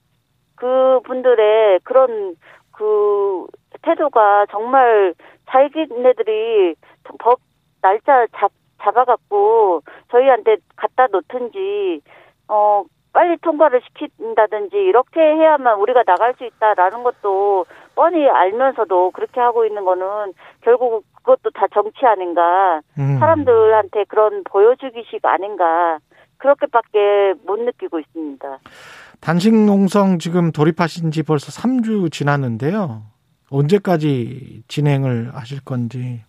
[0.56, 2.36] 그 분들의 그런,
[2.80, 3.46] 그,
[3.82, 5.14] 태도가 정말
[5.50, 6.74] 자기네들이
[7.18, 7.38] 법
[7.82, 8.50] 날짜 잡,
[8.82, 12.00] 잡아갖고, 저희한테 갖다 놓든지,
[12.48, 19.66] 어, 빨리 통과를 시킨다든지 이렇게 해야만 우리가 나갈 수 있다라는 것도 뻔히 알면서도 그렇게 하고
[19.66, 23.18] 있는 거는 결국 그것도 다 정치 아닌가 음.
[23.18, 25.98] 사람들한테 그런 보여주기식 아닌가
[26.38, 28.58] 그렇게밖에 못 느끼고 있습니다.
[29.20, 33.02] 단식 농성 지금 돌입하신 지 벌써 3주 지났는데요.
[33.50, 36.22] 언제까지 진행을 하실 건지.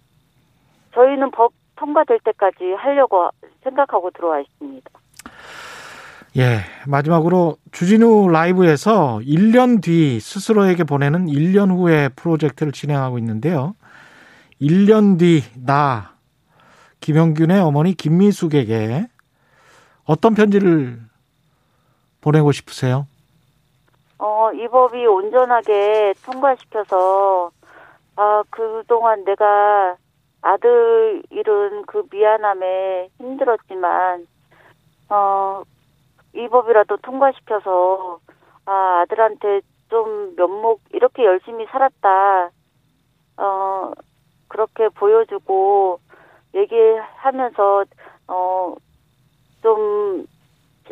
[0.94, 3.30] 저희는 법 통과될 때까지 하려고
[3.64, 4.90] 생각하고 들어와 있습니다.
[6.38, 6.60] 예.
[6.88, 13.76] 마지막으로 주진우 라이브에서 1년 뒤 스스로에게 보내는 1년 후의 프로젝트를 진행하고 있는데요.
[14.62, 16.12] 1년 뒤 나
[17.02, 19.08] 김영균의 어머니 김미숙에게
[20.04, 21.00] 어떤 편지를
[22.22, 23.08] 보내고 싶으세요?
[24.20, 27.52] 어, 이 법이 온전하게 통과시켜서,
[28.16, 29.96] 아, 그동안 내가
[30.42, 34.28] 아들 잃은 그 미안함에 힘들었지만,
[35.10, 35.64] 어,
[36.36, 38.20] 이 법이라도 통과시켜서,
[38.66, 42.52] 아, 아들한테 좀 면목, 이렇게 열심히 살았다,
[43.38, 43.92] 어,
[44.48, 46.00] 그렇게 보여주고,
[46.54, 47.86] 얘기하면서,
[48.28, 48.76] 어,
[49.64, 50.28] 좀,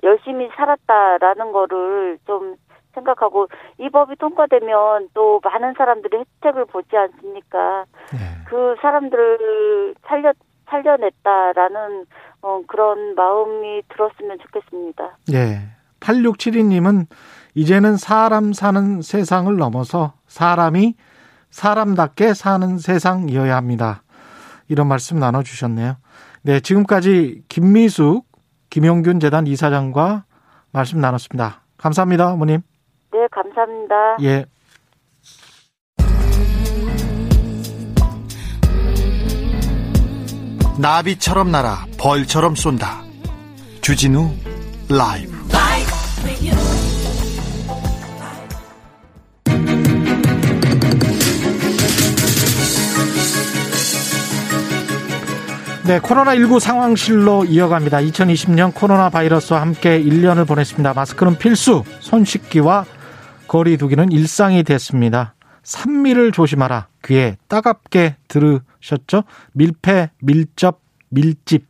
[0.04, 2.56] 열심히 살았다라는 거를 좀
[2.93, 3.47] 생각하고
[3.78, 7.86] 이 법이 통과되면 또 많은 사람들이 혜택을 보지 않습니까?
[8.13, 8.45] 예.
[8.45, 10.34] 그 사람들을 살려
[10.69, 12.06] 살려냈다라는
[12.41, 15.17] 어, 그런 마음이 들었으면 좋겠습니다.
[15.34, 15.62] 예.
[15.99, 17.08] 8672님은
[17.56, 20.95] 이제는 사람 사는 세상을 넘어서 사람이
[21.49, 24.04] 사람답게 사는 세상이어야 합니다.
[24.67, 25.97] 이런 말씀 나눠주셨네요.
[26.43, 28.28] 네, 지금까지 김미숙
[28.69, 30.25] 김용균 재단 이사장과
[30.71, 31.62] 말씀 나눴습니다.
[31.77, 32.62] 감사합니다, 어머님.
[33.12, 34.17] 네, 감사합니다.
[34.21, 34.45] 예.
[40.79, 43.01] 나비처럼 날아 벌처럼 쏜다.
[43.82, 44.29] 주진우
[44.89, 45.38] 라이브.
[55.89, 57.97] 네, 코로나19 상황실로 이어갑니다.
[57.97, 60.93] 2020년 코로나 바이러스와 함께 1년을 보냈습니다.
[60.93, 62.86] 마스크는 필수, 손 씻기와
[63.47, 65.34] 거리 두기는 일상이 됐습니다.
[65.63, 66.89] 산미를 조심하라.
[67.06, 69.23] 귀에 따갑게 들으셨죠?
[69.54, 71.65] 밀폐, 밀접, 밀집.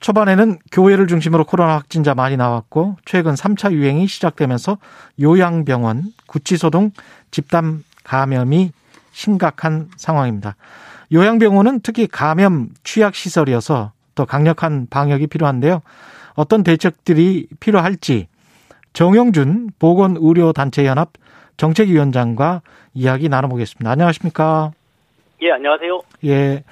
[0.00, 4.76] 초반에는 교회를 중심으로 코로나 확진자 많이 나왔고 최근 3차 유행이 시작되면서
[5.22, 6.90] 요양병원, 구치소 등
[7.30, 8.72] 집단 감염이
[9.12, 10.56] 심각한 상황입니다.
[11.12, 15.82] 요양병원은 특히 감염 취약 시설이어서 더 강력한 방역이 필요한데요.
[16.34, 18.28] 어떤 대책들이 필요할지
[18.92, 21.12] 정영준 보건의료단체연합
[21.56, 22.62] 정책위원장과
[22.94, 23.90] 이야기 나눠보겠습니다.
[23.90, 24.72] 안녕하십니까?
[25.42, 26.00] 예, 안녕하세요.
[26.24, 26.64] 예.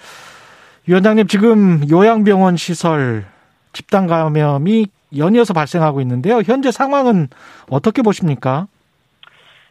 [0.86, 3.24] 위원장님, 지금 요양병원 시설
[3.72, 6.40] 집단 감염이 연이어서 발생하고 있는데요.
[6.44, 7.28] 현재 상황은
[7.68, 8.66] 어떻게 보십니까?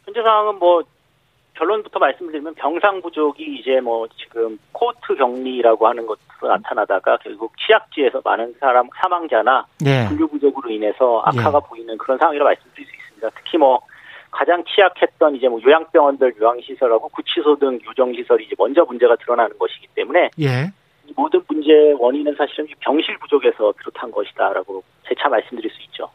[0.05, 0.83] 현재 상황은 뭐
[1.55, 8.55] 결론부터 말씀드리면 병상 부족이 이제 뭐 지금 코호트 격리라고 하는 것으로 나타나다가 결국 취약지에서 많은
[8.59, 10.07] 사람 사망자나 예.
[10.07, 11.67] 분류 부족으로 인해서 악화가 예.
[11.69, 13.29] 보이는 그런 상황이라 말씀드릴 수 있습니다.
[13.35, 13.81] 특히 뭐
[14.31, 20.31] 가장 취약했던 이제 뭐 요양병원들 요양시설하고 구치소 등 교정시설이 이제 먼저 문제가 드러나는 것이기 때문에
[20.41, 20.71] 예.
[21.05, 26.09] 이 모든 문제의 원인은 사실은 이 병실 부족에서 비롯한 것이다라고 재차 말씀드릴 수 있죠.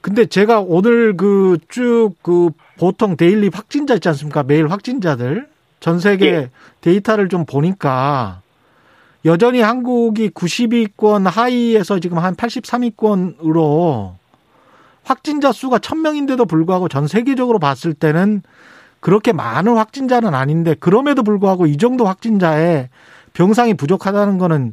[0.00, 4.42] 근데 제가 오늘 그쭉그 보통 daily 확진자 있지 않습니까?
[4.42, 5.48] 매일 확진자들
[5.80, 6.50] 전 세계 예.
[6.80, 8.40] 데이터를 좀 보니까
[9.24, 14.14] 여전히 한국이 90위권 하위에서 지금 한 83위권으로
[15.04, 18.42] 확진자 수가 1000명인데도 불구하고 전 세계적으로 봤을 때는
[19.00, 22.88] 그렇게 많은 확진자는 아닌데 그럼에도 불구하고 이 정도 확진자에
[23.32, 24.72] 병상이 부족하다는 거는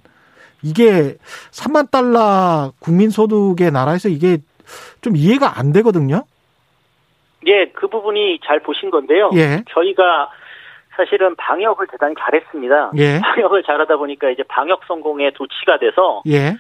[0.61, 1.17] 이게
[1.51, 4.39] 3만 달러 국민 소득의 나라에서 이게
[5.01, 6.24] 좀 이해가 안 되거든요.
[7.45, 9.30] 예, 그 부분이 잘 보신 건데요.
[9.36, 9.63] 예.
[9.70, 10.32] 저희가
[10.95, 12.91] 사실은 방역을 대단히 잘했습니다.
[12.97, 13.20] 예.
[13.22, 16.57] 방역을 잘하다 보니까 이제 방역 성공에 도치가 돼서 예.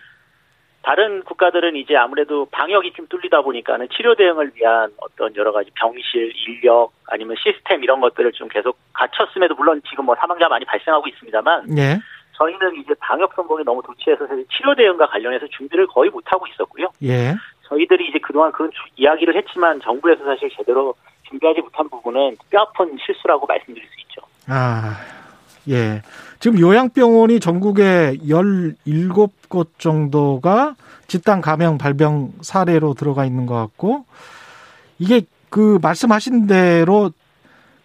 [0.83, 6.31] 다른 국가들은 이제 아무래도 방역이 좀 뚫리다 보니까는 치료 대응을 위한 어떤 여러 가지 병실,
[6.47, 11.77] 인력 아니면 시스템 이런 것들을 좀 계속 갖췄음에도 물론 지금 뭐 사망자 많이 발생하고 있습니다만
[11.77, 11.99] 예.
[12.37, 16.87] 저희는 이제 방역 성공에 너무 도취해서 사실 치료 대응과 관련해서 준비를 거의 못 하고 있었고요.
[17.03, 17.33] 예.
[17.69, 20.93] 저희들이 이제 그동안 그런 주- 이야기를 했지만 정부에서 사실 제대로
[21.27, 24.21] 준비하지 못한 부분은 뼈아픈 실수라고 말씀드릴 수 있죠.
[24.47, 24.95] 아,
[25.69, 26.01] 예.
[26.39, 30.75] 지금 요양병원이 전국에 17곳 정도가
[31.07, 34.05] 집단 감염 발병 사례로 들어가 있는 것 같고,
[34.99, 37.11] 이게 그 말씀하신 대로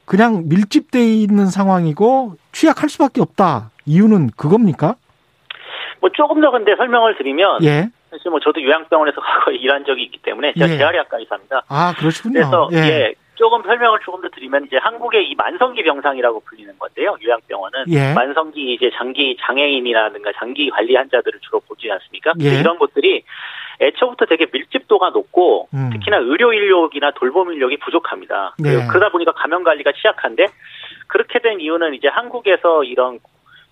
[0.05, 3.71] 그냥 밀집돼 있는 상황이고 취약할 수밖에 없다.
[3.87, 4.97] 이유는 그겁니까?
[6.01, 7.91] 뭐 조금 더 근데 설명을 드리면 예.
[8.13, 10.77] 사실 뭐 저도 요양병원에서 과거에 일한 적이 있기 때문에 제가 예.
[10.77, 11.63] 재활의학과에 삽니다.
[11.69, 12.35] 아, 그러시군요.
[12.35, 12.77] 그래서 예.
[12.77, 13.15] 예.
[13.35, 17.17] 조금 설명을 조금 더 드리면 이제 한국의 이 만성기 병상이라고 불리는 건데요.
[17.25, 18.13] 요양병원은 예.
[18.13, 22.35] 만성기 이제 장기 장애인이라든가 장기 관리 환자들을 주로 보지 않습니까?
[22.43, 22.61] 예.
[22.61, 23.25] 이런 곳들이
[23.81, 25.91] 애초부터 되게 밀집도가 높고 음.
[25.95, 28.55] 특히나 의료 인력이나 돌봄 인력이 부족합니다.
[28.65, 28.87] 예.
[28.87, 30.47] 그러다 보니까 감염 관리가 취약한데
[31.09, 33.19] 그렇게 된 이유는 이제 한국에서 이런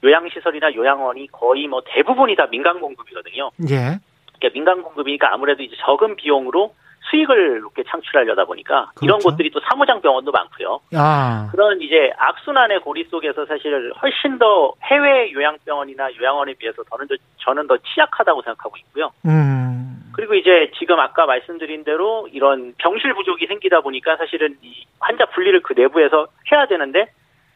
[0.02, 3.50] 요양시설이나 요양원이 거의 뭐 대부분이 다 민간 공급이거든요.
[3.68, 4.00] 예.
[4.40, 6.74] 그러니까 민간 공급이니까 아무래도 이제 적은 비용으로
[7.10, 9.30] 수익을 높게 창출하려다 보니까 이런 그렇죠.
[9.30, 10.80] 곳들이 또 사무장 병원도 많고요.
[10.94, 17.14] 아, 그런 이제 악순환의 고리 속에서 사실 훨씬 더 해외 요양병원이나 요양원에 비해서 저는 더,
[17.38, 19.10] 저는 더 취약하다고 생각하고 있고요.
[19.26, 20.12] 음.
[20.12, 25.62] 그리고 이제 지금 아까 말씀드린 대로 이런 병실 부족이 생기다 보니까 사실은 이 환자 분리를
[25.62, 27.06] 그 내부에서 해야 되는데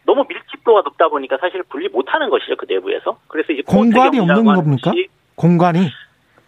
[0.06, 3.18] 너무 밀집도가 높다 보니까 사실 분리 못하는 것이죠 그 내부에서.
[3.28, 4.92] 그래서 이제 공간이 없는 겁니까?
[5.36, 5.90] 공간이.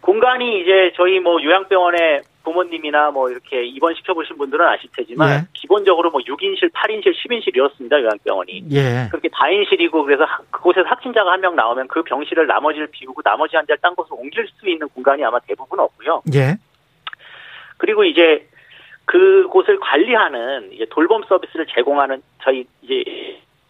[0.01, 5.47] 공간이 이제 저희 뭐 요양병원에 부모님이나 뭐 이렇게 입원시켜 보신 분들은 아실 테지만 예.
[5.53, 7.99] 기본적으로 뭐 6인실, 8인실, 10인실 이렇습니다.
[7.99, 8.63] 요양병원이.
[8.71, 9.07] 예.
[9.11, 13.79] 그렇게 다인실이고 그래서 하- 그곳에서 확진자가 한 명 나오면 그 병실을 나머지를 비우고 나머지 환자를
[13.81, 16.21] 딴 곳으로 옮길 수 있는 공간이 아마 대부분 없고요.
[16.35, 16.55] 예.
[17.77, 18.47] 그리고 이제
[19.05, 23.03] 그곳을 관리하는 이제 돌봄 서비스를 제공하는 저희 이제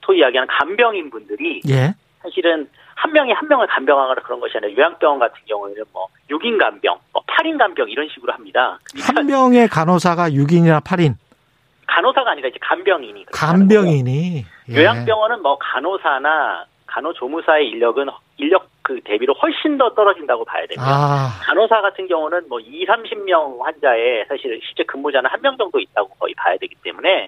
[0.06, 1.94] 소위 이야기하는 간병인 분들이 예.
[2.28, 7.00] 사실은 한 명이 한 명을 간병하거나 그런 것이 아니라 요양병원 같은 경우에는 뭐 6인 간병,
[7.14, 8.78] 뭐 8인 간병 이런 식으로 합니다.
[8.92, 11.16] 그러니까 한 명의 간호사가 6인이나 8인.
[11.88, 13.26] 간호사가 아니라 이제 간병인이.
[13.32, 14.46] 간병인이.
[14.70, 14.76] 예.
[14.76, 18.08] 요양병원은 뭐 간호사나 간호조무사의 인력은
[18.38, 20.84] 인력 그 대비로 훨씬 더 떨어진다고 봐야 됩니다.
[20.86, 26.10] 아, 간호사 같은 경우는 뭐 2, 30명 환자에 사실 실제 근무자는 한 명 정도 있다고
[26.20, 27.28] 거의 봐야 되기 때문에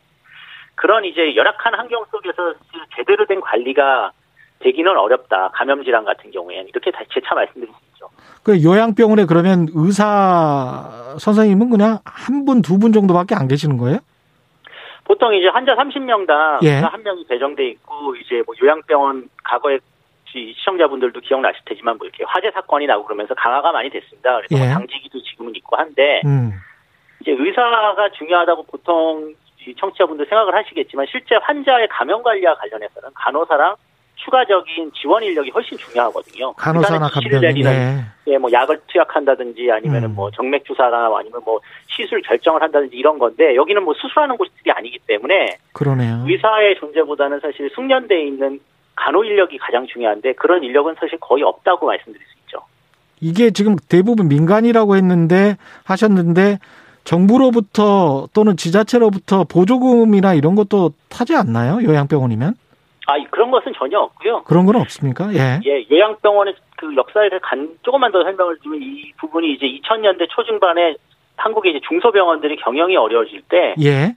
[0.75, 2.53] 그런 이제 열악한 환경 속에서
[2.95, 4.11] 제대로 된 관리가
[4.59, 5.49] 되기는 어렵다.
[5.53, 8.09] 감염 질환 같은 경우에는 이렇게 다 재차 말씀드릴 수 있죠.
[8.43, 13.99] 그 요양병원에 그러면 의사 선생님은 그냥 한 분, 두 분 정도밖에 안 계시는 거예요?
[15.05, 16.71] 보통 이제 환자 30명당 예.
[16.81, 19.79] 한 명이 배정돼 있고 이제 뭐 요양병원 과거에
[20.25, 24.37] 시- 시청자분들도 기억나실 테지만 뭐 이렇게 화재 사건이 나고 그러면서 강화가 많이 됐습니다.
[24.37, 24.69] 그래서 뭐 예.
[24.73, 26.51] 당직이도 지금은 있고 한데 음.
[27.21, 29.33] 이제 의사가 중요하다고 보통
[29.65, 33.75] 이 청취자분들 생각을 하시겠지만 실제 환자의 감염 관리와 관련해서는 간호사랑
[34.23, 36.53] 추가적인 지원 인력이 훨씬 중요하거든요.
[36.53, 37.41] 간호사나 지시를 간병인.
[37.41, 38.33] 내리는 예.
[38.33, 40.15] 예, 뭐 약을 투약한다든지 아니면은 음.
[40.15, 44.99] 뭐 정맥 주사나 아니면 뭐 시술 결정을 한다든지 이런 건데 여기는 뭐 수술하는 곳들이 아니기
[45.07, 46.23] 때문에 그러네요.
[46.27, 48.59] 의사의 존재보다는 사실 숙련돼 있는
[48.95, 52.59] 간호 인력이 가장 중요한데 그런 인력은 사실 거의 없다고 말씀드릴 수 있죠.
[53.21, 55.55] 이게 지금 대부분 민간이라고 했는데
[55.85, 56.59] 하셨는데
[57.05, 61.81] 정부로부터 또는 지자체로부터 보조금이나 이런 것도 타지 않나요?
[61.81, 62.55] 요양병원이면?
[63.09, 64.43] 아, 이- 그런 것은 전혀 없고요.
[64.43, 65.33] 그런 건 없습니까?
[65.33, 65.59] 예.
[65.65, 70.95] 예, 요양병원의 그 역사에 대해 간, 조금만 더 설명을 드리면 이 부분이 이제 2000년대 초중반에
[71.37, 74.13] 한국의 이제 중소병원들이 경영이 어려워질 때 예.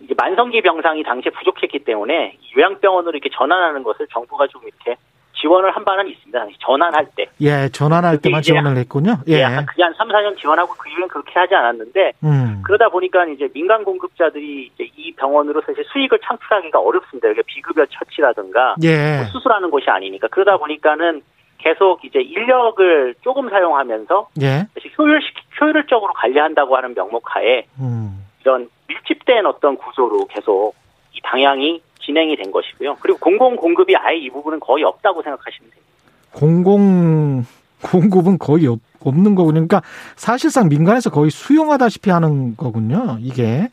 [0.00, 4.96] 이제 만성기 병상이 당시에 부족했기 때문에 요양병원으로 이렇게 전환하는 것을 정부가 좀 이렇게
[5.44, 6.46] 지원을 한 바는 있습니다.
[6.58, 7.26] 전환할 때.
[7.42, 9.18] 예, 전환할 때만 지원을 했군요.
[9.28, 9.40] 예.
[9.40, 9.42] 예.
[9.42, 12.62] 한, 그게 한 3, 4년 지원하고 그 이후엔 그렇게 하지 않았는데 음.
[12.64, 17.28] 그러다 보니까 이제 민간 공급자들이 이제 이 병원으로 사실 수익을 창출하기가 어렵습니다.
[17.28, 19.18] 이게 비급여 처치라든가 예.
[19.18, 21.20] 뭐 수술하는 곳이 아니니까 그러다 보니까는
[21.58, 24.66] 계속 이제 인력을 조금 사용하면서 예.
[24.98, 25.20] 효율
[25.60, 28.24] 효율적으로 관리한다고 하는 명목 하에 음.
[28.40, 30.74] 이런 밀집된 어떤 구조로 계속
[31.12, 32.96] 이 방향이 진행이 된 것이고요.
[33.00, 35.92] 그리고 공공 공급이 아예 이 부분은 거의 없다고 생각하시면 됩니다.
[36.32, 37.44] 공공
[37.82, 39.54] 공급은 거의 없, 없는 거군요.
[39.54, 39.82] 그러니까
[40.16, 43.18] 사실상 민간에서 거의 수용하다시피 하는 거군요.
[43.20, 43.68] 이게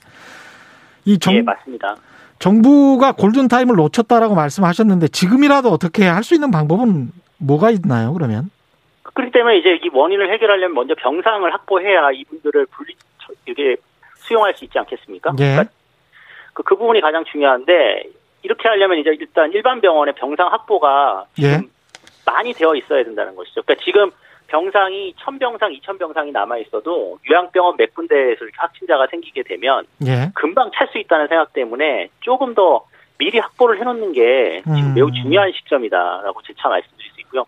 [1.05, 1.95] 이 정, 예, 맞습니다.
[2.39, 8.13] 정부가 골든 타임을 놓쳤다라고 말씀하셨는데 지금이라도 어떻게 할 수 있는 방법은 뭐가 있나요?
[8.13, 8.49] 그러면
[9.03, 12.95] 그렇기 때문에 이제 이 원인을 해결하려면 먼저 병상을 확보해야 이분들을 분리
[13.47, 13.75] 이게
[14.17, 15.31] 수용할 수 있지 않겠습니까?
[15.39, 15.43] 예.
[15.43, 15.65] 그러니까
[16.53, 18.03] 그, 그 부분이 가장 중요한데
[18.43, 21.61] 이렇게 하려면 이제 일단 일반 병원의 병상 확보가 예.
[22.25, 23.61] 많이 되어 있어야 된다는 것이죠.
[23.63, 24.11] 그러니까 지금
[24.47, 30.31] 병상이 1000병상, 2000병상이 남아 있어도 요양병원 몇 군데에서 이렇게 확진자가 생기게 되면 예.
[30.35, 32.85] 금방 찰 수 있다는 생각 때문에 조금 더
[33.17, 34.93] 미리 확보를 해놓는 게 지금 음.
[34.95, 37.45] 매우 중요한 시점이다라고 재차 말씀드릴 수 있고요.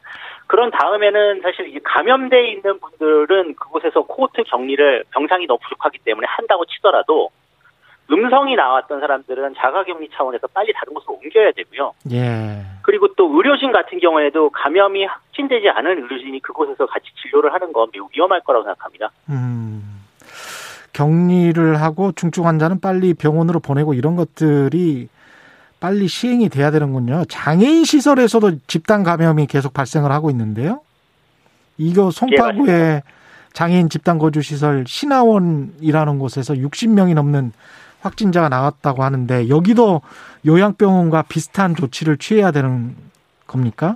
[0.48, 6.66] 그런 다음에는 사실 이 감염돼 있는 분들은 그곳에서 코호트 격리를 병상이 너무 부족하기 때문에 한다고
[6.66, 7.32] 치더라도
[8.14, 11.94] 음성이 나왔던 사람들은 자가격리 차원에서 빨리 다른 곳으로 옮겨야 되고요.
[12.12, 12.62] 예.
[12.84, 18.08] 그리고 또 의료진 같은 경우에도 감염이 확진되지 않은 의료진이 그곳에서 같이 진료를 하는 건 매우
[18.14, 19.12] 위험할 거라고 생각합니다.
[19.30, 20.04] 음.
[20.94, 25.10] 격리를 하고 중증 환자는 빨리 병원으로 보내고 이런 것들이
[25.80, 27.26] 빨리 시행이 돼야 되는군요.
[27.28, 30.82] 장애인 시설에서도 집단 감염이 계속 발생을 하고 있는데요.
[31.78, 33.02] 이거 송파구의
[33.54, 37.52] 장애인 집단 거주 시설 신화원이라는 곳에서 60명이 넘는
[38.04, 40.02] 확진자가 나왔다고 하는데 여기도
[40.46, 42.96] 요양병원과 비슷한 조치를 취해야 되는
[43.48, 43.96] 겁니까?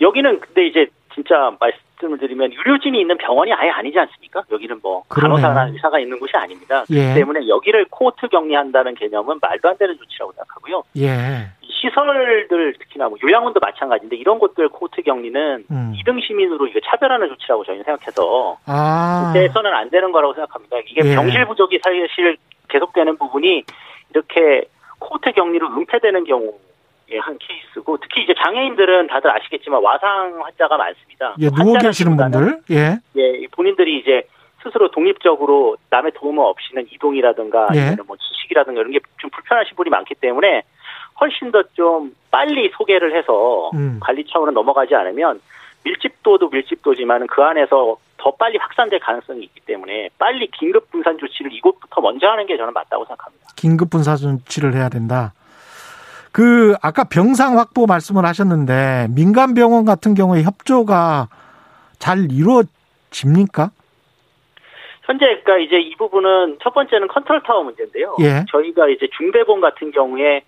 [0.00, 4.42] 여기는 근데 이제 진짜 말씀을 드리면 의료진이 있는 병원이 아예 아니지 않습니까?
[4.50, 5.36] 여기는 뭐 그러네요.
[5.42, 6.84] 간호사나 의사가 있는 곳이 아닙니다.
[6.90, 7.14] 예.
[7.14, 10.82] 때문에 여기를 코호트 격리한다는 개념은 말도 안 되는 조치라고 생각하고요.
[10.98, 11.50] 예.
[11.60, 15.92] 이 시설들 특히나 뭐 요양원도 마찬가지인데 이런 곳들 코호트 격리는 음.
[15.96, 19.32] 2등 시민으로 이거 차별하는 조치라고 저희는 생각해서 아.
[19.34, 20.78] 그때서는 안 되는 거라고 생각합니다.
[20.86, 21.14] 이게 예.
[21.14, 22.36] 병실 부족이 사실
[22.70, 23.64] 계속되는 부분이
[24.10, 24.62] 이렇게
[24.98, 26.54] 코호트 격리로 은폐되는 경우의
[27.20, 31.34] 한 케이스고 특히 이제 장애인들은 다들 아시겠지만 와상 환자가 많습니다.
[31.40, 32.60] 예, 누워 계시는 분들.
[32.70, 32.98] 예.
[33.16, 34.22] 예, 본인들이 이제
[34.62, 37.80] 스스로 독립적으로 남의 도움 없이는 이동이라든가 예.
[37.80, 40.62] 아니면 뭐 지식이라든가 이런 게 좀 불편하신 분이 많기 때문에
[41.20, 43.98] 훨씬 더 좀 빨리 소개를 해서 음.
[44.00, 45.40] 관리 차원으로 넘어가지 않으면
[45.84, 52.00] 밀집도도 밀집도지만 그 안에서 더 빨리 확산될 가능성이 있기 때문에 빨리 긴급 분산 조치를 이곳부터
[52.00, 53.48] 먼저 하는 게 저는 맞다고 생각합니다.
[53.56, 55.32] 긴급 분산 조치를 해야 된다.
[56.32, 61.28] 그 아까 병상 확보 말씀을 하셨는데 민간 병원 같은 경우에 협조가
[61.98, 63.70] 잘 이루어집니까?
[65.04, 68.16] 현재 그러니까 이제 이 부분은 첫 번째는 컨트롤 타워 문제인데요.
[68.20, 68.44] 예.
[68.50, 70.42] 저희가 이제 중대본 같은 경우에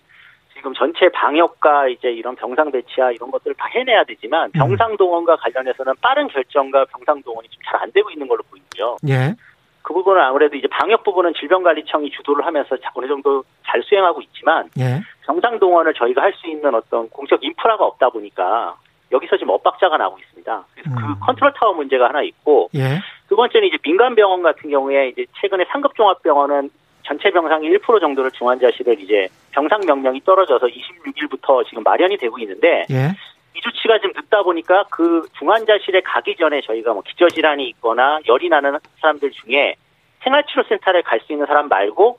[0.63, 5.93] 지금 전체 방역과 이제 이런 병상 배치와 이런 것들을 다 해내야 되지만 병상 동원과 관련해서는
[6.01, 8.95] 빠른 결정과 병상 동원이 좀 잘 안 되고 있는 걸로 보이고요.
[9.09, 9.35] 예.
[9.81, 15.01] 그 부분은 아무래도 이제 방역 부분은 질병관리청이 주도를 하면서 어느 정도 잘 수행하고 있지만 예.
[15.25, 18.77] 병상 동원을 저희가 할 수 있는 어떤 공적 인프라가 없다 보니까
[19.11, 20.65] 여기서 지금 엇박자가 나고 있습니다.
[20.73, 20.95] 그래서 음.
[20.95, 23.01] 그 컨트롤 타워 문제가 하나 있고 예.
[23.27, 26.69] 두 번째는 이제 민간 병원 같은 경우에 이제 최근에 상급 종합병원은
[27.03, 33.11] 전체 병상의 1% 정도를 중환자실을 이제 병상 명령이 떨어져서 26일부터 지금 마련이 되고 있는데 예.
[33.55, 38.77] 이 조치가 좀 늦다 보니까 그 중환자실에 가기 전에 저희가 뭐 기저질환이 있거나 열이 나는
[39.01, 39.75] 사람들 중에
[40.23, 42.17] 생활치료센터를 갈 수 있는 사람 말고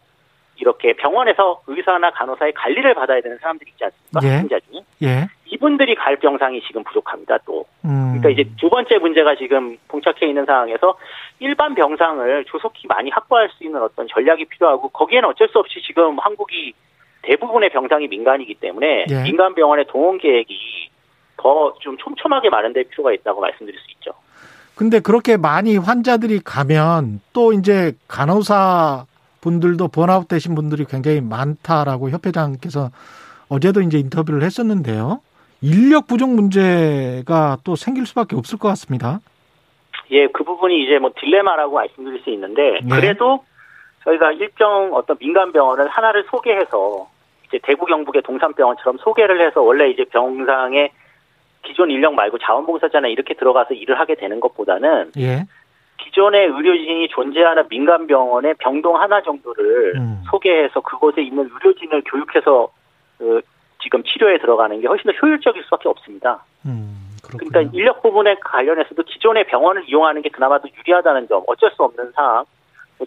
[0.56, 4.20] 이렇게 병원에서 의사나 간호사의 관리를 받아야 되는 사람들이 있지 않습니까?
[4.22, 4.28] 예.
[4.30, 5.28] 확진자 중에 예.
[5.46, 7.38] 이분들이 갈 병상이 지금 부족합니다.
[7.44, 8.18] 또 음.
[8.18, 10.96] 그러니까 이제 두 번째 문제가 지금 봉착해 있는 상황에서
[11.40, 16.18] 일반 병상을 조속히 많이 확보할 수 있는 어떤 전략이 필요하고 거기에는 어쩔 수 없이 지금
[16.18, 16.72] 한국이
[17.22, 19.22] 대부분의 병상이 민간이기 때문에 예.
[19.22, 20.90] 민간 병원의 동원 계획이
[21.36, 24.12] 더 좀 촘촘하게 마련될 필요가 있다고 말씀드릴 수 있죠.
[24.74, 29.04] 근데 그렇게 많이 환자들이 가면 또 이제 간호사
[29.44, 32.90] 분들도 번아웃 되신 분들이 굉장히 많다라고 협회장께서
[33.48, 35.20] 어제도 이제 인터뷰를 했었는데요.
[35.60, 39.20] 인력 부족 문제가 또 생길 수밖에 없을 것 같습니다.
[40.10, 42.88] 예, 그 부분이 이제 뭐 딜레마라고 말씀드릴 수 있는데 네.
[42.88, 43.44] 그래도
[44.04, 47.08] 저희가 일정 어떤 민간 병원을 하나를 소개해서
[47.46, 50.90] 이제 대구 경북의 동산병원처럼 소개를 해서 원래 이제 병상에
[51.62, 55.44] 기존 인력 말고 자원봉사자나 이렇게 들어가서 일을 하게 되는 것보다는 예.
[55.98, 60.22] 기존의 의료진이 존재하는 민간 병원의 병동 하나 정도를 음.
[60.30, 62.68] 소개해서 그곳에 있는 의료진을 교육해서
[63.18, 63.40] 그
[63.82, 66.44] 지금 치료에 들어가는 게 훨씬 더 효율적일 수밖에 없습니다.
[66.66, 66.94] 음.
[67.28, 72.12] 그러니까 인력 부분에 관련해서도 기존의 병원을 이용하는 게 그나마 도 유리하다는 점 어쩔 수 없는
[72.12, 72.44] 사항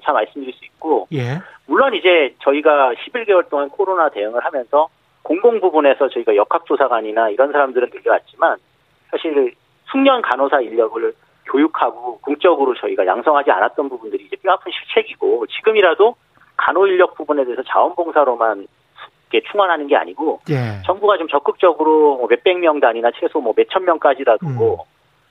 [0.04, 1.40] 참 말씀드릴 수 있고 예.
[1.66, 4.90] 물론 이제 저희가 11개월 동안 코로나 대응을 하면서
[5.24, 8.58] 공공 부분에서 저희가 역학조사관이나 이런 사람들은 늘려왔지만
[9.12, 9.54] 사실
[9.86, 11.14] 숙련 간호사 인력을
[11.52, 16.16] 교육하고 공적으로 저희가 양성하지 않았던 부분들이 이제 뼈아픈 실책이고 지금이라도
[16.56, 18.68] 간호 인력 부분에 대해서 자원봉사로만
[19.52, 20.82] 충원하는 게 아니고 예.
[20.86, 24.78] 정부가 좀 적극적으로 뭐 몇백 명 단위나 최소 뭐 몇천 명까지라도 음.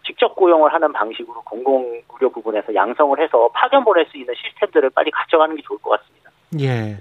[0.06, 5.10] 직접 고용을 하는 방식으로 공공 의료 부분에서 양성을 해서 파견 보낼 수 있는 시스템들을 빨리
[5.10, 6.30] 가져가는 게 좋을 것 같습니다.
[6.60, 6.98] 예.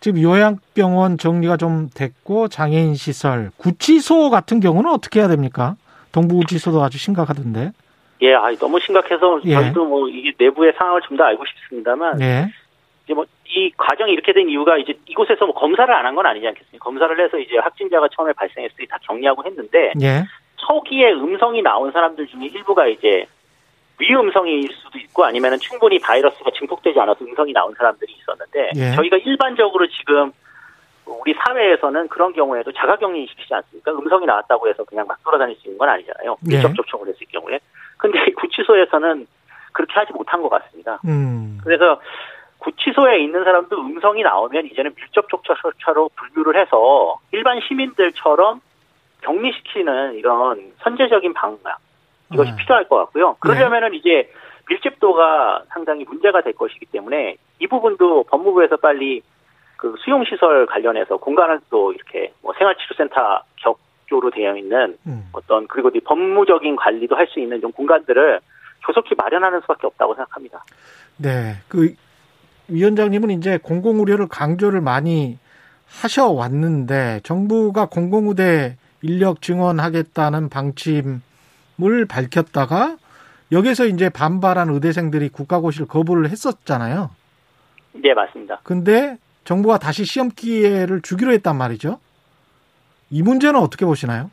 [0.00, 5.76] 지금 요양병원 정리가 좀 됐고 장애인 시설, 구치소 같은 경우는 어떻게 해야 됩니까?
[6.10, 7.70] 동부구치소도 아주 심각하던데.
[8.22, 9.54] 예, 아, 너무 심각해서 예.
[9.54, 12.46] 저희도 뭐 이게 내부의 상황을 좀 더 알고 싶습니다만 예.
[13.04, 16.46] 이제 뭐 이 과정이 이렇게 된 이유가 이제 이곳에서 뭐 검사를 안 한 건 아니지
[16.48, 16.82] 않겠습니까?
[16.82, 20.24] 검사를 해서 이제 확진자가 처음에 발생했을 때 다 격리하고 했는데 예.
[20.56, 23.26] 초기에 음성이 나온 사람들 중에 일부가 이제
[23.98, 28.94] 위음성일 수도 있고 아니면은 충분히 바이러스가 증폭되지 않아서 음성이 나온 사람들이 있었는데 예.
[28.96, 30.32] 저희가 일반적으로 지금
[31.04, 33.92] 우리 사회에서는 그런 경우에도 자가격리 시키지 않습니까?
[33.92, 36.38] 음성이 나왔다고 해서 그냥 막 돌아다닐 수 있는 건 아니잖아요.
[36.50, 36.54] 예.
[36.54, 37.58] 밀접 접촉을 했을 경우에.
[38.02, 39.26] 근데 구치소에서는
[39.72, 40.98] 그렇게 하지 못한 것 같습니다.
[41.06, 41.58] 음.
[41.62, 42.00] 그래서
[42.58, 48.60] 구치소에 있는 사람도 음성이 나오면 이제는 밀접 접촉자로 분류를 해서 일반 시민들처럼
[49.22, 51.58] 격리시키는 이런 선제적인 방향
[52.32, 52.56] 이것이 네.
[52.56, 53.36] 필요할 것 같고요.
[53.40, 54.30] 그러려면은 이제
[54.68, 59.22] 밀집도가 상당히 문제가 될 것이기 때문에 이 부분도 법무부에서 빨리
[59.76, 63.78] 그 수용시설 관련해서 공간을 또 이렇게 뭐 생활치료센터 격
[64.12, 65.24] 조로 되어 있는 음.
[65.32, 68.40] 어떤 그리고 이 법무적인 관리도 할 수 있는 좀 공간들을
[68.84, 70.62] 조속히 마련하는 수밖에 없다고 생각합니다.
[71.16, 71.54] 네.
[71.68, 71.94] 그
[72.68, 75.38] 위원장님은 이제 공공의료를 강조를 많이
[75.88, 81.20] 하셔 왔는데 정부가 공공의대 인력 증원하겠다는 방침을
[82.08, 82.96] 밝혔다가
[83.50, 87.10] 여기서 이제 반발한 의대생들이 국가고시를 거부를 했었잖아요.
[87.94, 88.60] 네, 맞습니다.
[88.62, 91.98] 근데 정부가 다시 시험 기회를 주기로 했단 말이죠.
[93.12, 94.30] 이 문제는 어떻게 보시나요?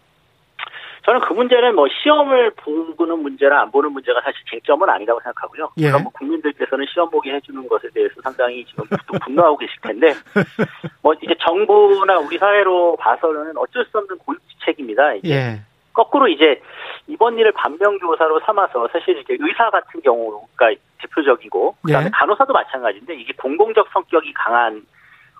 [1.04, 5.72] 저는 그 문제는 뭐 시험을 보는 문제나 안 보는 문제가 사실 쟁점은 아니라고 생각하고요.
[5.78, 5.88] 예.
[5.88, 10.14] 그럼 뭐 국민들께서는 시험 보게 해주는 것에 대해서 상당히 지금 또 분노하고 계실 텐데,
[11.02, 15.16] 뭐 이제 정부나 우리 사회로 봐서는 어쩔 수 없는 고육지책입니다.
[15.16, 15.62] 이제 예.
[15.94, 16.62] 거꾸로 이제
[17.08, 22.10] 이번 일을 반면교사로 삼아서 사실 이제 의사 같은 경우가 대표적이고 그다음에 예.
[22.14, 24.86] 간호사도 마찬가지인데 이게 공공적 성격이 강한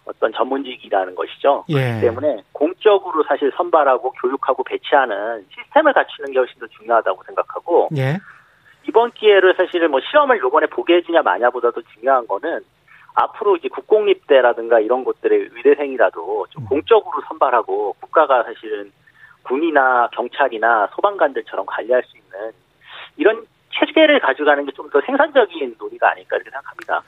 [0.10, 1.66] 어떤 전문직이라는 것이죠.
[1.70, 1.74] 예.
[1.74, 8.18] 그렇기 때문에 공적으로 사실 선발하고 교육하고 배치하는 시스템을 갖추는 게 훨씬 더 중요하다고 생각하고 예.
[8.88, 12.62] 이번 기회를 사실은 뭐 시험을 요번에 보게 해주냐 마냐보다도 중요한 거는
[13.14, 16.68] 앞으로 이제 국공립대라든가 이런 곳들의 의대생이라도 좀 음.
[16.68, 18.92] 공적으로 선발하고 국가가 사실은
[19.44, 22.52] 군이나 경찰이나 소방관들처럼 관리할 수 있는
[23.18, 27.04] 이런 체계를 가져가는 게 좀 더 생산적인 논의가 아닐까 이렇게 생각합니다.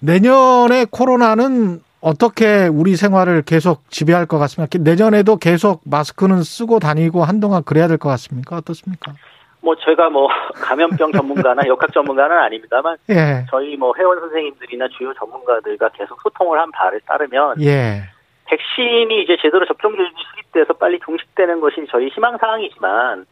[0.00, 4.78] 내년에 코로나는 어떻게 우리 생활을 계속 지배할 것 같습니까?
[4.78, 8.56] 내년에도 계속 마스크는 쓰고 다니고 한동안 그래야 될 것 같습니까?
[8.56, 9.14] 어떻습니까?
[9.62, 10.28] 뭐 제가 뭐
[10.60, 13.46] 감염병 전문가나 역학 전문가는 아닙니다만 예.
[13.50, 18.02] 저희 뭐 회원 선생님들이나 주요 전문가들과 계속 소통을 한 바를 따르면 예.
[18.44, 23.24] 백신이 이제 제대로 접종률이 수립돼서 빨리 종식되는 것이 저희 희망 사항이지만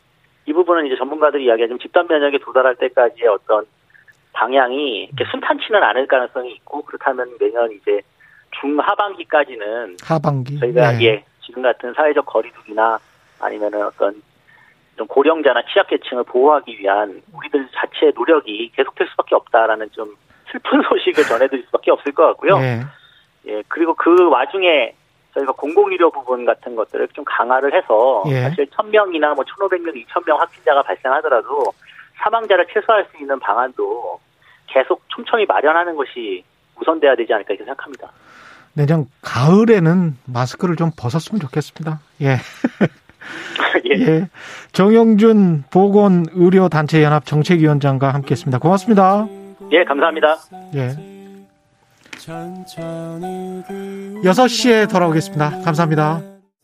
[0.47, 3.66] 이 부분은 이제 전문가들이 이야기하지만 집단 면역에 도달할 때까지의 어떤
[4.33, 8.01] 방향이 이렇게 순탄치는 않을 가능성이 있고 그렇다면 내년 이제
[8.61, 10.59] 중하반기까지는 하반기.
[10.59, 11.05] 저희가 예.
[11.05, 12.98] 예 지금 같은 사회적 거리두기나
[13.40, 14.22] 아니면은 어떤
[14.96, 20.14] 좀 고령자나 취약계층을 보호하기 위한 우리들 자체의 노력이 계속될 수밖에 없다라는 좀
[20.50, 22.59] 슬픈 소식을 전해드릴 수밖에 없을 것 같고요.
[22.59, 22.82] 예.
[23.46, 24.94] 예, 그리고 그 와중에
[25.34, 28.42] 저희가 공공의료 부분 같은 것들을 좀 강화를 해서 예.
[28.42, 31.72] 사실 1000명이나 뭐 1500명, 2000명 확진자가 발생하더라도
[32.18, 34.20] 사망자를 최소화할 수 있는 방안도
[34.68, 36.44] 계속 촘촘히 마련하는 것이
[36.80, 38.11] 우선돼야 되지 않을까 이렇게 생각합니다.
[38.75, 42.01] 내년 가을에는 마스크를 좀 벗었으면 좋겠습니다.
[42.23, 42.39] 예.
[43.87, 44.01] 예.
[44.01, 44.29] 예.
[44.73, 48.59] 정영준 보건의료단체연합 정책위원장과 함께 했습니다.
[48.59, 49.27] 고맙습니다.
[49.73, 50.39] 예, 감사합니다.
[50.75, 50.97] 예.
[54.23, 55.61] 6시에 돌아오겠습니다.
[55.64, 56.23] 감사합니다.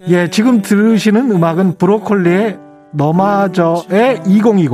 [0.08, 2.58] 예, 지금 들으시는 음악은 브로콜리의
[2.92, 4.70] 너마저의 2020.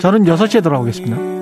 [0.00, 1.33] 저는 6시에 돌아오겠습니다.